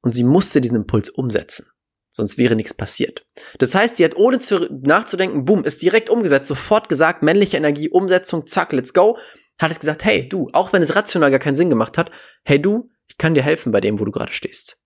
Und 0.02 0.16
sie 0.16 0.24
musste 0.24 0.62
diesen 0.62 0.78
Impuls 0.78 1.10
umsetzen. 1.10 1.68
Sonst 2.10 2.38
wäre 2.38 2.56
nichts 2.56 2.74
passiert. 2.74 3.28
Das 3.60 3.76
heißt, 3.76 3.98
sie 3.98 4.06
hat 4.06 4.16
ohne 4.16 4.40
nachzudenken, 4.84 5.46
boom, 5.46 5.64
ist 5.64 5.82
direkt 5.82 6.10
umgesetzt, 6.10 6.48
sofort 6.48 6.90
gesagt, 6.90 7.22
männliche 7.22 7.58
Energie, 7.58 7.90
Umsetzung, 7.90 8.48
zack, 8.48 8.72
let's 8.72 8.94
go. 8.94 9.18
Hat 9.60 9.72
es 9.72 9.80
gesagt, 9.80 10.06
hey, 10.06 10.28
du, 10.28 10.50
auch 10.54 10.74
wenn 10.74 10.82
es 10.82 10.96
rational 10.96 11.30
gar 11.30 11.40
keinen 11.40 11.56
Sinn 11.56 11.70
gemacht 11.70 11.98
hat, 11.98 12.12
hey, 12.44 12.62
du, 12.62 12.90
ich 13.08 13.18
kann 13.18 13.34
dir 13.34 13.44
helfen 13.44 13.72
bei 13.72 13.82
dem, 13.82 14.00
wo 14.00 14.06
du 14.06 14.12
gerade 14.12 14.32
stehst. 14.32 14.80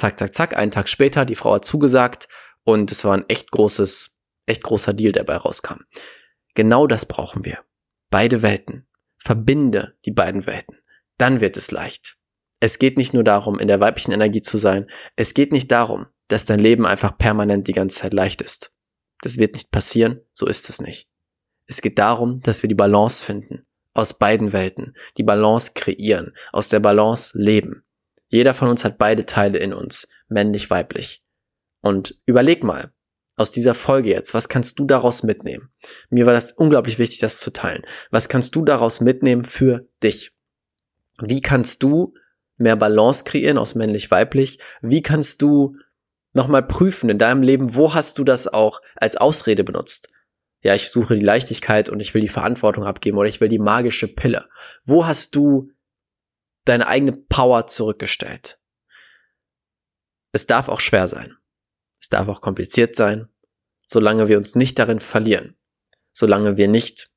Zack, 0.00 0.18
zack, 0.18 0.34
zack, 0.34 0.56
einen 0.56 0.70
Tag 0.70 0.88
später, 0.88 1.26
die 1.26 1.34
Frau 1.34 1.52
hat 1.52 1.66
zugesagt 1.66 2.26
und 2.64 2.90
es 2.90 3.04
war 3.04 3.12
ein 3.12 3.28
echt 3.28 3.50
großes, 3.50 4.18
echt 4.46 4.62
großer 4.62 4.94
Deal, 4.94 5.12
der 5.12 5.24
dabei 5.24 5.36
rauskam. 5.36 5.82
Genau 6.54 6.86
das 6.86 7.04
brauchen 7.04 7.44
wir. 7.44 7.58
Beide 8.08 8.40
Welten. 8.40 8.88
Verbinde 9.18 9.98
die 10.06 10.12
beiden 10.12 10.46
Welten. 10.46 10.78
Dann 11.18 11.42
wird 11.42 11.58
es 11.58 11.70
leicht. 11.70 12.16
Es 12.60 12.78
geht 12.78 12.96
nicht 12.96 13.12
nur 13.12 13.24
darum, 13.24 13.58
in 13.58 13.68
der 13.68 13.80
weiblichen 13.80 14.12
Energie 14.12 14.40
zu 14.40 14.56
sein. 14.56 14.86
Es 15.16 15.34
geht 15.34 15.52
nicht 15.52 15.70
darum, 15.70 16.06
dass 16.28 16.46
dein 16.46 16.60
Leben 16.60 16.86
einfach 16.86 17.18
permanent 17.18 17.68
die 17.68 17.72
ganze 17.72 17.98
Zeit 17.98 18.14
leicht 18.14 18.40
ist. 18.40 18.74
Das 19.20 19.36
wird 19.36 19.52
nicht 19.52 19.70
passieren, 19.70 20.22
so 20.32 20.46
ist 20.46 20.70
es 20.70 20.80
nicht. 20.80 21.10
Es 21.66 21.82
geht 21.82 21.98
darum, 21.98 22.40
dass 22.40 22.62
wir 22.62 22.68
die 22.68 22.74
Balance 22.74 23.22
finden. 23.22 23.64
Aus 23.92 24.18
beiden 24.18 24.54
Welten. 24.54 24.94
Die 25.18 25.24
Balance 25.24 25.72
kreieren. 25.74 26.32
Aus 26.52 26.70
der 26.70 26.80
Balance 26.80 27.38
leben. 27.38 27.84
Jeder 28.30 28.54
von 28.54 28.68
uns 28.68 28.84
hat 28.84 28.96
beide 28.96 29.26
Teile 29.26 29.58
in 29.58 29.74
uns. 29.74 30.08
Männlich, 30.28 30.70
weiblich. 30.70 31.22
Und 31.82 32.20
überleg 32.26 32.64
mal, 32.64 32.92
aus 33.36 33.50
dieser 33.50 33.74
Folge 33.74 34.10
jetzt, 34.10 34.34
was 34.34 34.48
kannst 34.48 34.78
du 34.78 34.86
daraus 34.86 35.22
mitnehmen? 35.22 35.70
Mir 36.10 36.26
war 36.26 36.32
das 36.32 36.52
unglaublich 36.52 36.98
wichtig, 36.98 37.18
das 37.18 37.38
zu 37.38 37.50
teilen. 37.52 37.82
Was 38.10 38.28
kannst 38.28 38.54
du 38.54 38.64
daraus 38.64 39.00
mitnehmen 39.00 39.44
für 39.44 39.88
dich? 40.02 40.32
Wie 41.20 41.40
kannst 41.40 41.82
du 41.82 42.14
mehr 42.56 42.76
Balance 42.76 43.24
kreieren 43.24 43.58
aus 43.58 43.74
männlich-weiblich? 43.74 44.58
Wie 44.82 45.02
kannst 45.02 45.42
du 45.42 45.74
nochmal 46.32 46.62
prüfen 46.62 47.10
in 47.10 47.18
deinem 47.18 47.42
Leben, 47.42 47.74
wo 47.74 47.94
hast 47.94 48.18
du 48.18 48.24
das 48.24 48.46
auch 48.46 48.80
als 48.94 49.16
Ausrede 49.16 49.64
benutzt? 49.64 50.08
Ja, 50.62 50.74
ich 50.74 50.90
suche 50.90 51.16
die 51.16 51.24
Leichtigkeit 51.24 51.88
und 51.88 52.00
ich 52.00 52.12
will 52.12 52.20
die 52.20 52.28
Verantwortung 52.28 52.84
abgeben 52.84 53.16
oder 53.16 53.28
ich 53.28 53.40
will 53.40 53.48
die 53.48 53.58
magische 53.58 54.06
Pille. 54.06 54.46
Wo 54.84 55.06
hast 55.06 55.34
du 55.34 55.70
deine 56.64 56.86
eigene 56.86 57.12
Power 57.12 57.66
zurückgestellt? 57.66 58.60
Es 60.32 60.46
darf 60.46 60.68
auch 60.68 60.80
schwer 60.80 61.08
sein. 61.08 61.36
Es 62.00 62.08
darf 62.08 62.28
auch 62.28 62.40
kompliziert 62.40 62.96
sein, 62.96 63.28
solange 63.86 64.28
wir 64.28 64.36
uns 64.36 64.54
nicht 64.54 64.78
darin 64.78 65.00
verlieren, 65.00 65.56
solange 66.12 66.56
wir 66.56 66.68
nicht 66.68 67.10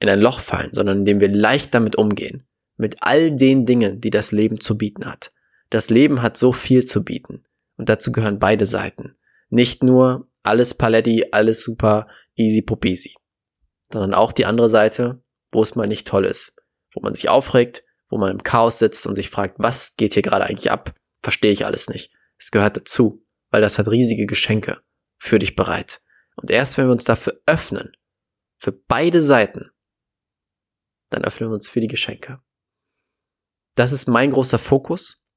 in 0.00 0.08
ein 0.08 0.20
Loch 0.20 0.40
fallen, 0.40 0.72
sondern 0.72 0.98
indem 0.98 1.20
wir 1.20 1.28
leicht 1.28 1.72
damit 1.74 1.96
umgehen, 1.96 2.46
mit 2.76 2.96
all 3.00 3.34
den 3.34 3.64
Dingen, 3.64 4.00
die 4.00 4.10
das 4.10 4.32
Leben 4.32 4.60
zu 4.60 4.76
bieten 4.76 5.06
hat. 5.06 5.32
Das 5.70 5.90
Leben 5.90 6.22
hat 6.22 6.36
so 6.36 6.52
viel 6.52 6.84
zu 6.84 7.04
bieten. 7.04 7.42
Und 7.78 7.88
dazu 7.88 8.12
gehören 8.12 8.38
beide 8.38 8.66
Seiten. 8.66 9.14
Nicht 9.48 9.82
nur 9.82 10.30
alles 10.42 10.74
Paletti, 10.74 11.26
alles 11.32 11.62
super, 11.62 12.08
easy 12.34 12.62
popesi. 12.62 13.14
Sondern 13.92 14.14
auch 14.14 14.32
die 14.32 14.46
andere 14.46 14.68
Seite, 14.68 15.22
wo 15.52 15.62
es 15.62 15.74
mal 15.74 15.86
nicht 15.86 16.06
toll 16.06 16.24
ist. 16.24 16.62
Wo 16.92 17.00
man 17.00 17.14
sich 17.14 17.28
aufregt, 17.28 17.84
wo 18.08 18.18
man 18.18 18.30
im 18.30 18.42
Chaos 18.42 18.78
sitzt 18.78 19.06
und 19.06 19.14
sich 19.14 19.30
fragt, 19.30 19.56
was 19.58 19.96
geht 19.96 20.14
hier 20.14 20.22
gerade 20.22 20.46
eigentlich 20.46 20.70
ab? 20.70 20.94
Verstehe 21.22 21.52
ich 21.52 21.66
alles 21.66 21.88
nicht. 21.88 22.12
Es 22.38 22.50
gehört 22.50 22.76
dazu, 22.76 23.24
weil 23.50 23.62
das 23.62 23.78
hat 23.78 23.88
riesige 23.88 24.26
Geschenke 24.26 24.80
für 25.16 25.38
dich 25.38 25.56
bereit. 25.56 26.00
Und 26.36 26.50
erst 26.50 26.76
wenn 26.76 26.86
wir 26.86 26.92
uns 26.92 27.04
dafür 27.04 27.40
öffnen, 27.46 27.92
für 28.58 28.72
beide 28.72 29.22
Seiten, 29.22 29.70
dann 31.10 31.24
öffnen 31.24 31.50
wir 31.50 31.54
uns 31.54 31.68
für 31.68 31.80
die 31.80 31.86
Geschenke. 31.86 32.40
Das 33.74 33.92
ist 33.92 34.08
mein 34.08 34.30
großer 34.30 34.58
Fokus, 34.58 35.28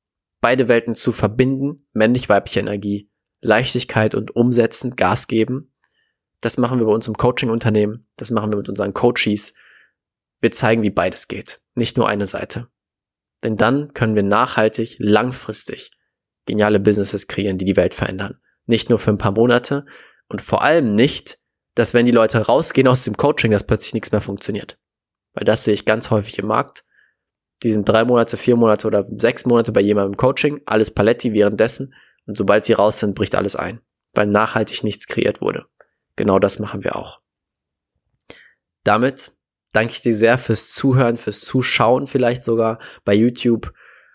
beide 0.42 0.68
Welten 0.68 0.96
zu 0.96 1.12
verbinden, 1.12 1.88
männlich-weibliche 1.94 2.62
Energie, 2.62 3.12
Leichtigkeit 3.42 4.16
und 4.16 4.36
Umsetzen, 4.36 4.96
Gas 4.96 5.28
geben. 5.28 5.74
Das 6.42 6.58
machen 6.58 6.80
wir 6.80 6.86
bei 6.86 6.94
uns 6.94 7.08
im 7.08 7.16
Coaching-Unternehmen, 7.16 8.08
das 8.16 8.32
machen 8.32 8.52
wir 8.52 8.58
mit 8.58 8.70
unseren 8.70 8.94
Coaches. 8.94 9.54
Wir 10.40 10.52
zeigen, 10.52 10.84
wie 10.84 10.90
beides 10.90 11.28
geht, 11.28 11.62
nicht 11.80 11.98
nur 11.98 12.08
eine 12.08 12.28
Seite. 12.28 12.68
Denn 13.44 13.58
dann 13.58 13.94
können 13.94 14.16
wir 14.16 14.24
nachhaltig, 14.24 14.98
langfristig 15.00 15.92
geniale 16.46 16.80
Businesses 16.80 17.28
kreieren, 17.28 17.58
die 17.58 17.66
die 17.66 17.78
Welt 17.78 17.94
verändern. 17.94 18.40
Nicht 18.68 18.90
nur 18.90 19.00
für 19.00 19.12
ein 19.12 19.18
paar 19.18 19.32
Monate 19.32 19.86
und 20.28 20.42
vor 20.42 20.62
allem 20.62 20.94
nicht, 20.94 21.40
dass 21.76 21.94
wenn 21.94 22.06
die 22.06 22.12
Leute 22.12 22.40
rausgehen 22.40 22.88
aus 22.88 23.04
dem 23.04 23.18
Coaching, 23.18 23.52
dass 23.52 23.66
plötzlich 23.66 23.94
nichts 23.94 24.12
mehr 24.12 24.22
funktioniert. 24.22 24.78
Weil 25.34 25.46
das 25.46 25.64
sehe 25.64 25.74
ich 25.74 25.86
ganz 25.86 26.12
häufig 26.12 26.38
im 26.40 26.48
Markt 26.48 26.84
die 27.64 27.72
sind 27.72 27.88
drei 27.88 28.06
Monate, 28.06 28.38
vier 28.38 28.56
Monate 28.56 28.88
oder 28.88 29.06
sechs 29.18 29.46
Monate 29.46 29.72
bei 29.72 29.82
jemandem 29.82 30.14
im 30.14 30.18
Coaching, 30.18 30.62
alles 30.66 30.92
Paletti 30.92 31.34
währenddessen 31.34 31.94
und 32.26 32.38
sobald 32.38 32.66
sie 32.66 32.74
raus 32.74 33.00
sind, 33.00 33.16
bricht 33.16 33.36
alles 33.36 33.56
ein, 33.56 33.82
weil 34.14 34.28
nachhaltig 34.28 34.84
nichts 34.84 35.08
kreiert 35.08 35.42
wurde. 35.42 35.66
Genau 36.16 36.40
das 36.40 36.60
machen 36.60 36.84
wir 36.84 36.96
auch. 36.96 37.22
Damit 38.84 39.34
danke 39.74 39.94
ich 39.94 40.02
dir 40.02 40.16
sehr 40.16 40.38
fürs 40.38 40.72
Zuhören, 40.72 41.18
fürs 41.18 41.42
Zuschauen 41.42 42.08
vielleicht 42.08 42.44
sogar 42.44 42.80
bei 43.06 43.14
YouTube. 43.14 43.74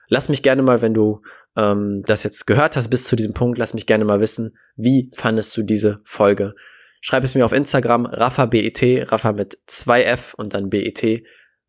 Lass 0.09 0.29
mich 0.29 0.43
gerne 0.43 0.63
mal, 0.63 0.83
wenn 0.83 0.95
du 0.95 1.19
ähm, 1.57 2.03
das 2.07 2.23
jetzt 2.23 2.47
gehört 2.47 2.77
hast 2.77 2.89
bis 2.89 3.05
zu 3.05 3.17
diesem 3.17 3.33
Punkt, 3.33 3.59
lass 3.59 3.75
mich 3.75 3.87
gerne 3.87 4.05
mal 4.05 4.21
wissen, 4.21 4.57
wie 4.77 5.11
fandest 5.15 5.57
du 5.57 5.63
diese 5.63 6.01
Folge? 6.05 6.55
Schreib 7.01 7.23
es 7.25 7.35
mir 7.35 7.45
auf 7.45 7.53
Instagram, 7.53 8.07
RaffaBET, 8.07 9.13
Rafa 9.13 9.33
mit 9.33 9.59
2F 9.69 10.35
und 10.35 10.55
dann 10.55 10.71
BET. 10.71 11.23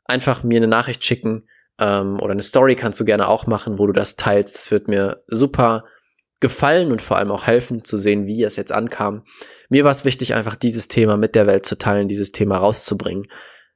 Einfach 0.06 0.44
mir 0.44 0.58
eine 0.58 0.68
Nachricht 0.68 1.04
schicken 1.04 1.48
ähm, 1.80 2.20
oder 2.22 2.32
eine 2.32 2.42
Story 2.42 2.76
kannst 2.76 3.00
du 3.00 3.06
gerne 3.06 3.28
auch 3.28 3.46
machen, 3.48 3.78
wo 3.78 3.88
du 3.88 3.94
das 3.94 4.16
teilst. 4.16 4.56
Das 4.56 4.72
wird 4.72 4.88
mir 4.88 5.18
super 5.28 5.84
gefallen 6.40 6.92
und 6.92 7.02
vor 7.02 7.18
allem 7.18 7.32
auch 7.32 7.48
helfen 7.48 7.84
zu 7.84 7.98
sehen, 7.98 8.28
wie 8.28 8.44
es 8.44 8.56
jetzt 8.56 8.72
ankam. 8.72 9.24
Mir 9.70 9.84
war 9.84 9.92
es 9.92 10.06
wichtig, 10.06 10.34
einfach 10.36 10.56
dieses 10.56 10.88
Thema 10.88 11.18
mit 11.18 11.36
der 11.36 11.48
Welt 11.48 11.66
zu 11.66 11.78
teilen, 11.78 12.08
dieses 12.08 12.32
Thema 12.32 12.58
rauszubringen, 12.58 13.28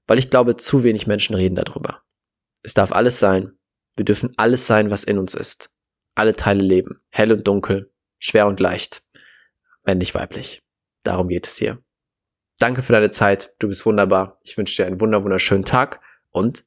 weil 0.10 0.18
ich 0.18 0.32
glaube, 0.32 0.56
zu 0.56 0.84
wenig 0.84 1.06
Menschen 1.06 1.36
reden 1.36 1.56
darüber. 1.56 2.02
Es 2.64 2.74
darf 2.74 2.92
alles 2.92 3.20
sein. 3.20 3.54
Wir 3.96 4.06
dürfen 4.06 4.34
alles 4.38 4.66
sein, 4.66 4.90
was 4.90 5.04
in 5.04 5.20
uns 5.20 5.36
ist. 5.36 5.70
Alle 6.16 6.34
Teile 6.34 6.64
leben. 6.64 7.02
Hell 7.12 7.32
und 7.32 7.48
dunkel, 7.48 7.94
schwer 8.18 8.48
und 8.48 8.60
leicht, 8.60 9.04
männlich, 9.86 10.16
weiblich. 10.16 10.64
Darum 11.04 11.28
geht 11.28 11.46
es 11.46 11.58
hier. 11.58 11.78
Danke 12.58 12.82
für 12.82 12.94
deine 12.94 13.12
Zeit. 13.12 13.54
Du 13.60 13.68
bist 13.68 13.86
wunderbar. 13.86 14.40
Ich 14.44 14.58
wünsche 14.58 14.82
dir 14.82 14.88
einen 14.88 15.00
wunderschönen 15.00 15.64
Tag 15.64 16.02
und 16.32 16.66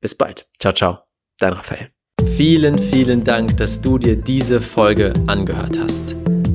bis 0.00 0.16
bald. 0.16 0.48
Ciao, 0.58 0.72
ciao. 0.72 1.04
Dein 1.38 1.52
Raphael. 1.52 1.90
Vielen, 2.36 2.78
vielen 2.78 3.22
Dank, 3.22 3.56
dass 3.58 3.80
du 3.80 3.96
dir 3.96 4.16
diese 4.16 4.60
Folge 4.60 5.14
angehört 5.28 5.78
hast. 5.78 6.16